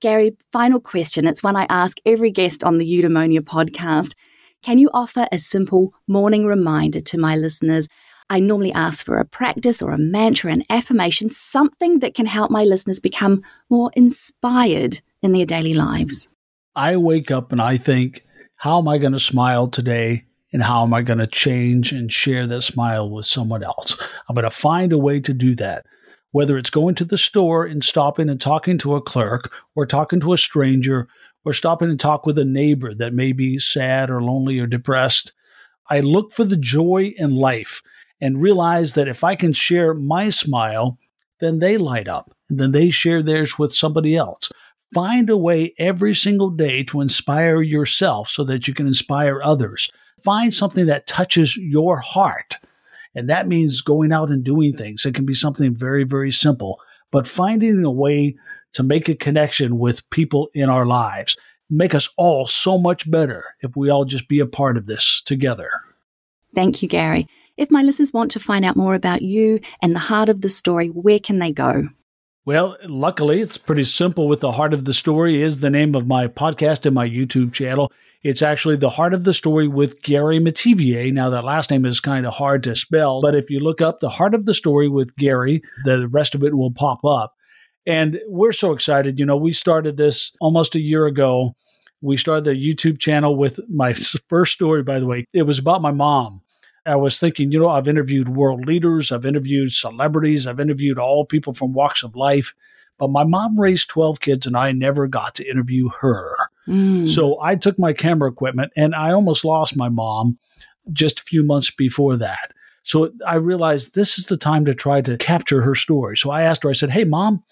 Gary, 0.00 0.36
final 0.52 0.80
question. 0.80 1.26
It's 1.26 1.42
one 1.42 1.56
I 1.56 1.66
ask 1.68 1.98
every 2.04 2.30
guest 2.30 2.64
on 2.64 2.78
the 2.78 2.86
Eudaimonia 2.86 3.40
podcast. 3.40 4.14
Can 4.62 4.78
you 4.78 4.90
offer 4.92 5.26
a 5.30 5.38
simple 5.38 5.94
morning 6.08 6.46
reminder 6.46 7.00
to 7.00 7.18
my 7.18 7.36
listeners? 7.36 7.88
I 8.30 8.40
normally 8.40 8.72
ask 8.72 9.04
for 9.04 9.18
a 9.18 9.24
practice 9.24 9.82
or 9.82 9.92
a 9.92 9.98
mantra, 9.98 10.50
an 10.50 10.64
affirmation, 10.70 11.28
something 11.30 11.98
that 11.98 12.14
can 12.14 12.26
help 12.26 12.50
my 12.50 12.64
listeners 12.64 12.98
become 12.98 13.42
more 13.68 13.90
inspired 13.94 15.00
in 15.22 15.32
their 15.32 15.46
daily 15.46 15.74
lives. 15.74 16.28
I 16.74 16.96
wake 16.96 17.30
up 17.30 17.52
and 17.52 17.60
I 17.60 17.76
think, 17.76 18.24
how 18.56 18.78
am 18.78 18.88
I 18.88 18.98
going 18.98 19.12
to 19.12 19.18
smile 19.18 19.68
today? 19.68 20.24
And 20.54 20.62
how 20.62 20.84
am 20.84 20.94
I 20.94 21.02
going 21.02 21.18
to 21.18 21.26
change 21.26 21.90
and 21.90 22.12
share 22.12 22.46
that 22.46 22.62
smile 22.62 23.10
with 23.10 23.26
someone 23.26 23.64
else? 23.64 24.00
I'm 24.28 24.36
going 24.36 24.44
to 24.44 24.52
find 24.52 24.92
a 24.92 24.98
way 24.98 25.18
to 25.18 25.34
do 25.34 25.56
that. 25.56 25.84
Whether 26.30 26.56
it's 26.56 26.70
going 26.70 26.94
to 26.94 27.04
the 27.04 27.18
store 27.18 27.64
and 27.64 27.82
stopping 27.82 28.28
and 28.28 28.40
talking 28.40 28.78
to 28.78 28.94
a 28.94 29.02
clerk 29.02 29.52
or 29.74 29.84
talking 29.84 30.20
to 30.20 30.32
a 30.32 30.38
stranger 30.38 31.08
or 31.44 31.54
stopping 31.54 31.90
and 31.90 31.98
talk 31.98 32.24
with 32.24 32.38
a 32.38 32.44
neighbor 32.44 32.94
that 32.94 33.12
may 33.12 33.32
be 33.32 33.58
sad 33.58 34.10
or 34.10 34.22
lonely 34.22 34.60
or 34.60 34.68
depressed. 34.68 35.32
I 35.90 35.98
look 35.98 36.36
for 36.36 36.44
the 36.44 36.56
joy 36.56 37.14
in 37.18 37.34
life 37.34 37.82
and 38.20 38.40
realize 38.40 38.94
that 38.94 39.08
if 39.08 39.24
I 39.24 39.34
can 39.34 39.52
share 39.52 39.92
my 39.92 40.30
smile, 40.30 40.98
then 41.40 41.58
they 41.58 41.76
light 41.76 42.06
up. 42.06 42.32
and 42.48 42.60
then 42.60 42.70
they 42.70 42.90
share 42.90 43.24
theirs 43.24 43.58
with 43.58 43.74
somebody 43.74 44.16
else. 44.16 44.52
Find 44.94 45.28
a 45.28 45.36
way 45.36 45.74
every 45.80 46.14
single 46.14 46.50
day 46.50 46.84
to 46.84 47.00
inspire 47.00 47.60
yourself 47.60 48.28
so 48.28 48.44
that 48.44 48.68
you 48.68 48.74
can 48.74 48.86
inspire 48.86 49.42
others. 49.42 49.90
Find 50.24 50.54
something 50.54 50.86
that 50.86 51.06
touches 51.06 51.56
your 51.56 51.98
heart. 51.98 52.56
And 53.14 53.28
that 53.28 53.46
means 53.46 53.82
going 53.82 54.12
out 54.12 54.30
and 54.30 54.42
doing 54.42 54.72
things. 54.72 55.04
It 55.04 55.14
can 55.14 55.26
be 55.26 55.34
something 55.34 55.74
very, 55.74 56.04
very 56.04 56.32
simple, 56.32 56.80
but 57.10 57.26
finding 57.26 57.84
a 57.84 57.90
way 57.90 58.36
to 58.72 58.82
make 58.82 59.08
a 59.08 59.14
connection 59.14 59.78
with 59.78 60.08
people 60.10 60.48
in 60.54 60.68
our 60.68 60.86
lives. 60.86 61.36
Make 61.70 61.94
us 61.94 62.08
all 62.16 62.46
so 62.46 62.76
much 62.78 63.08
better 63.10 63.44
if 63.60 63.76
we 63.76 63.90
all 63.90 64.04
just 64.04 64.28
be 64.28 64.40
a 64.40 64.46
part 64.46 64.76
of 64.76 64.86
this 64.86 65.22
together. 65.24 65.70
Thank 66.54 66.82
you, 66.82 66.88
Gary. 66.88 67.28
If 67.56 67.70
my 67.70 67.82
listeners 67.82 68.12
want 68.12 68.32
to 68.32 68.40
find 68.40 68.64
out 68.64 68.76
more 68.76 68.94
about 68.94 69.22
you 69.22 69.60
and 69.80 69.94
the 69.94 70.00
heart 70.00 70.28
of 70.28 70.40
the 70.40 70.48
story, 70.48 70.88
where 70.88 71.20
can 71.20 71.38
they 71.38 71.52
go? 71.52 71.88
Well, 72.46 72.76
luckily, 72.84 73.40
it's 73.40 73.56
pretty 73.56 73.84
simple 73.84 74.28
with 74.28 74.40
the 74.40 74.52
heart 74.52 74.74
of 74.74 74.84
the 74.84 74.92
story 74.92 75.40
is 75.40 75.60
the 75.60 75.70
name 75.70 75.94
of 75.94 76.06
my 76.06 76.26
podcast 76.26 76.84
and 76.84 76.94
my 76.94 77.08
YouTube 77.08 77.52
channel. 77.52 77.90
It's 78.24 78.40
actually 78.40 78.76
the 78.76 78.88
heart 78.88 79.12
of 79.12 79.24
the 79.24 79.34
story 79.34 79.68
with 79.68 80.00
Gary 80.00 80.40
Metivier. 80.40 81.12
Now, 81.12 81.28
that 81.28 81.44
last 81.44 81.70
name 81.70 81.84
is 81.84 82.00
kind 82.00 82.26
of 82.26 82.32
hard 82.32 82.62
to 82.62 82.74
spell, 82.74 83.20
but 83.20 83.34
if 83.34 83.50
you 83.50 83.60
look 83.60 83.82
up 83.82 84.00
the 84.00 84.08
heart 84.08 84.34
of 84.34 84.46
the 84.46 84.54
story 84.54 84.88
with 84.88 85.14
Gary, 85.16 85.62
the 85.84 86.08
rest 86.08 86.34
of 86.34 86.42
it 86.42 86.56
will 86.56 86.72
pop 86.72 87.04
up. 87.04 87.34
And 87.86 88.18
we're 88.26 88.52
so 88.52 88.72
excited. 88.72 89.18
You 89.18 89.26
know, 89.26 89.36
we 89.36 89.52
started 89.52 89.98
this 89.98 90.34
almost 90.40 90.74
a 90.74 90.80
year 90.80 91.04
ago. 91.04 91.54
We 92.00 92.16
started 92.16 92.44
the 92.44 92.52
YouTube 92.52 92.98
channel 92.98 93.36
with 93.36 93.60
my 93.68 93.92
first 94.28 94.54
story, 94.54 94.82
by 94.82 95.00
the 95.00 95.06
way. 95.06 95.26
It 95.34 95.42
was 95.42 95.58
about 95.58 95.82
my 95.82 95.92
mom. 95.92 96.40
I 96.86 96.96
was 96.96 97.18
thinking, 97.18 97.52
you 97.52 97.58
know, 97.58 97.68
I've 97.68 97.88
interviewed 97.88 98.30
world 98.30 98.66
leaders, 98.66 99.12
I've 99.12 99.26
interviewed 99.26 99.72
celebrities, 99.72 100.46
I've 100.46 100.60
interviewed 100.60 100.98
all 100.98 101.26
people 101.26 101.54
from 101.54 101.72
walks 101.72 102.02
of 102.02 102.14
life, 102.14 102.54
but 102.98 103.08
my 103.08 103.24
mom 103.24 103.58
raised 103.58 103.88
12 103.88 104.20
kids 104.20 104.46
and 104.46 104.56
I 104.56 104.72
never 104.72 105.08
got 105.08 105.34
to 105.36 105.48
interview 105.48 105.88
her. 106.00 106.43
Mm. 106.66 107.08
So 107.08 107.40
I 107.40 107.56
took 107.56 107.78
my 107.78 107.92
camera 107.92 108.30
equipment 108.30 108.72
and 108.76 108.94
I 108.94 109.12
almost 109.12 109.44
lost 109.44 109.76
my 109.76 109.88
mom 109.88 110.38
just 110.92 111.20
a 111.20 111.24
few 111.24 111.42
months 111.42 111.70
before 111.70 112.16
that. 112.16 112.52
So 112.84 113.10
I 113.26 113.36
realized 113.36 113.94
this 113.94 114.18
is 114.18 114.26
the 114.26 114.36
time 114.36 114.64
to 114.66 114.74
try 114.74 115.00
to 115.00 115.16
capture 115.16 115.62
her 115.62 115.74
story. 115.74 116.16
So 116.16 116.30
I 116.30 116.42
asked 116.42 116.62
her, 116.62 116.70
I 116.70 116.74
said, 116.74 116.90
Hey, 116.90 117.04
mom, 117.04 117.42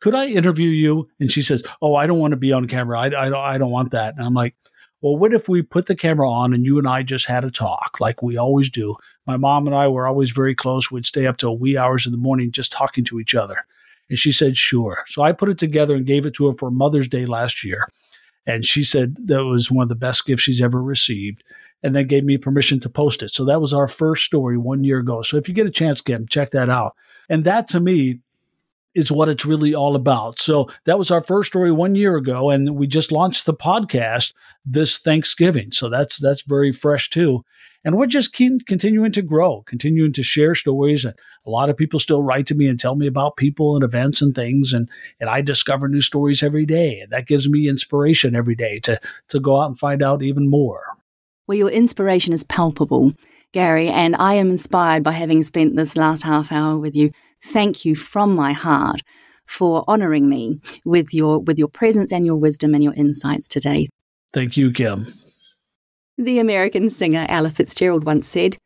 could 0.00 0.14
I 0.14 0.26
interview 0.26 0.70
you? 0.70 1.08
And 1.20 1.30
she 1.30 1.42
says, 1.42 1.62
Oh, 1.82 1.94
I 1.94 2.06
don't 2.06 2.18
want 2.18 2.32
to 2.32 2.38
be 2.38 2.52
on 2.52 2.66
camera. 2.66 2.98
I, 2.98 3.08
I, 3.08 3.54
I 3.54 3.58
don't 3.58 3.70
want 3.70 3.90
that. 3.92 4.14
And 4.16 4.24
I'm 4.24 4.34
like, 4.34 4.54
Well, 5.02 5.16
what 5.16 5.34
if 5.34 5.48
we 5.48 5.62
put 5.62 5.86
the 5.86 5.94
camera 5.94 6.30
on 6.30 6.54
and 6.54 6.64
you 6.64 6.78
and 6.78 6.88
I 6.88 7.02
just 7.02 7.26
had 7.26 7.44
a 7.44 7.50
talk 7.50 8.00
like 8.00 8.22
we 8.22 8.38
always 8.38 8.70
do? 8.70 8.96
My 9.26 9.36
mom 9.36 9.66
and 9.66 9.76
I 9.76 9.88
were 9.88 10.06
always 10.06 10.30
very 10.30 10.54
close. 10.54 10.90
We'd 10.90 11.06
stay 11.06 11.26
up 11.26 11.36
till 11.36 11.58
wee 11.58 11.76
hours 11.76 12.06
in 12.06 12.12
the 12.12 12.18
morning 12.18 12.50
just 12.50 12.72
talking 12.72 13.04
to 13.04 13.20
each 13.20 13.34
other. 13.34 13.66
And 14.08 14.18
she 14.18 14.32
said, 14.32 14.56
Sure. 14.56 15.04
So 15.08 15.22
I 15.22 15.32
put 15.32 15.50
it 15.50 15.58
together 15.58 15.94
and 15.94 16.06
gave 16.06 16.24
it 16.24 16.34
to 16.34 16.46
her 16.48 16.54
for 16.54 16.70
Mother's 16.70 17.08
Day 17.08 17.26
last 17.26 17.64
year. 17.64 17.88
And 18.46 18.64
she 18.64 18.84
said 18.84 19.16
that 19.26 19.44
was 19.44 19.70
one 19.70 19.84
of 19.84 19.88
the 19.88 19.94
best 19.94 20.26
gifts 20.26 20.42
she's 20.42 20.60
ever 20.60 20.82
received 20.82 21.42
and 21.82 21.94
then 21.94 22.06
gave 22.06 22.24
me 22.24 22.38
permission 22.38 22.80
to 22.80 22.88
post 22.88 23.22
it. 23.22 23.32
So 23.32 23.44
that 23.44 23.60
was 23.60 23.72
our 23.72 23.88
first 23.88 24.24
story 24.24 24.56
one 24.56 24.84
year 24.84 24.98
ago. 24.98 25.22
So 25.22 25.36
if 25.36 25.48
you 25.48 25.54
get 25.54 25.66
a 25.66 25.70
chance, 25.70 26.00
Kim, 26.00 26.26
check 26.26 26.50
that 26.50 26.70
out. 26.70 26.94
And 27.28 27.44
that 27.44 27.68
to 27.68 27.80
me 27.80 28.20
is 28.94 29.10
what 29.10 29.28
it's 29.28 29.44
really 29.44 29.74
all 29.74 29.96
about. 29.96 30.38
So 30.38 30.70
that 30.84 30.98
was 30.98 31.10
our 31.10 31.22
first 31.22 31.50
story 31.50 31.72
one 31.72 31.94
year 31.94 32.16
ago, 32.16 32.50
and 32.50 32.76
we 32.76 32.86
just 32.86 33.12
launched 33.12 33.44
the 33.44 33.54
podcast 33.54 34.34
this 34.64 34.98
Thanksgiving. 34.98 35.72
So 35.72 35.88
that's 35.88 36.18
that's 36.18 36.42
very 36.42 36.72
fresh 36.72 37.10
too. 37.10 37.44
And 37.84 37.96
we're 37.96 38.06
just 38.06 38.32
continuing 38.32 39.12
to 39.12 39.22
grow, 39.22 39.62
continuing 39.66 40.12
to 40.14 40.22
share 40.22 40.54
stories. 40.54 41.04
And 41.04 41.14
a 41.46 41.50
lot 41.50 41.68
of 41.68 41.76
people 41.76 41.98
still 41.98 42.22
write 42.22 42.46
to 42.46 42.54
me 42.54 42.66
and 42.66 42.80
tell 42.80 42.94
me 42.94 43.06
about 43.06 43.36
people 43.36 43.74
and 43.74 43.84
events 43.84 44.22
and 44.22 44.34
things. 44.34 44.72
And, 44.72 44.88
and 45.20 45.28
I 45.28 45.42
discover 45.42 45.88
new 45.88 46.00
stories 46.00 46.42
every 46.42 46.64
day. 46.64 47.00
And 47.00 47.12
that 47.12 47.26
gives 47.26 47.48
me 47.48 47.68
inspiration 47.68 48.34
every 48.34 48.54
day 48.54 48.80
to, 48.80 48.98
to 49.28 49.40
go 49.40 49.60
out 49.60 49.66
and 49.66 49.78
find 49.78 50.02
out 50.02 50.22
even 50.22 50.48
more. 50.48 50.82
Well, 51.46 51.58
your 51.58 51.68
inspiration 51.68 52.32
is 52.32 52.42
palpable, 52.44 53.12
Gary, 53.52 53.88
and 53.88 54.16
I 54.16 54.34
am 54.34 54.48
inspired 54.48 55.02
by 55.02 55.12
having 55.12 55.42
spent 55.42 55.76
this 55.76 55.94
last 55.94 56.22
half 56.22 56.50
hour 56.50 56.78
with 56.78 56.96
you 56.96 57.10
thank 57.42 57.84
you 57.84 57.94
from 57.94 58.34
my 58.34 58.52
heart 58.52 59.02
for 59.46 59.84
honoring 59.86 60.28
me 60.28 60.58
with 60.86 61.12
your 61.12 61.38
with 61.38 61.58
your 61.58 61.68
presence 61.68 62.12
and 62.12 62.24
your 62.24 62.36
wisdom 62.36 62.74
and 62.74 62.82
your 62.82 62.94
insights 62.94 63.46
today. 63.46 63.88
Thank 64.32 64.56
you, 64.56 64.72
Kim. 64.72 65.12
The 66.16 66.38
American 66.38 66.90
singer 66.90 67.26
Ella 67.28 67.50
Fitzgerald 67.50 68.04
once 68.04 68.28
said, 68.28 68.56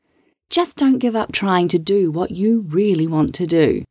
Just 0.50 0.76
don't 0.76 0.98
give 0.98 1.16
up 1.16 1.32
trying 1.32 1.66
to 1.68 1.78
do 1.78 2.10
what 2.10 2.30
you 2.30 2.66
really 2.68 3.06
want 3.06 3.34
to 3.36 3.46
do. 3.46 3.84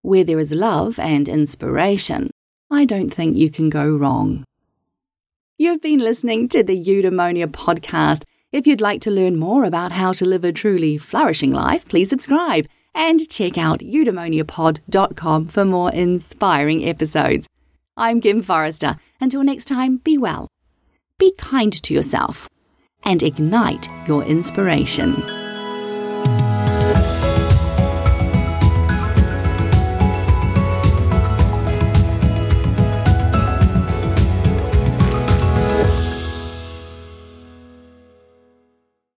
Where 0.00 0.24
there 0.24 0.38
is 0.38 0.52
love 0.52 0.98
and 0.98 1.28
inspiration, 1.28 2.30
I 2.70 2.86
don't 2.86 3.10
think 3.12 3.36
you 3.36 3.50
can 3.50 3.68
go 3.68 3.94
wrong. 3.94 4.42
You've 5.58 5.82
been 5.82 5.98
listening 5.98 6.48
to 6.48 6.62
the 6.62 6.78
Eudaimonia 6.78 7.48
podcast. 7.48 8.24
If 8.52 8.66
you'd 8.66 8.80
like 8.80 9.02
to 9.02 9.10
learn 9.10 9.38
more 9.38 9.64
about 9.64 9.92
how 9.92 10.14
to 10.14 10.24
live 10.24 10.44
a 10.44 10.52
truly 10.52 10.96
flourishing 10.96 11.52
life, 11.52 11.86
please 11.86 12.08
subscribe 12.08 12.66
and 12.94 13.28
check 13.28 13.58
out 13.58 13.80
eudaimoniapod.com 13.80 15.48
for 15.48 15.64
more 15.66 15.92
inspiring 15.92 16.88
episodes. 16.88 17.46
I'm 17.98 18.22
Kim 18.22 18.42
Forrester. 18.42 18.96
Until 19.20 19.44
next 19.44 19.66
time, 19.66 19.98
be 19.98 20.16
well, 20.16 20.48
be 21.18 21.32
kind 21.36 21.72
to 21.82 21.92
yourself, 21.92 22.48
and 23.04 23.22
ignite 23.22 23.88
your 24.06 24.24
inspiration. 24.24 25.43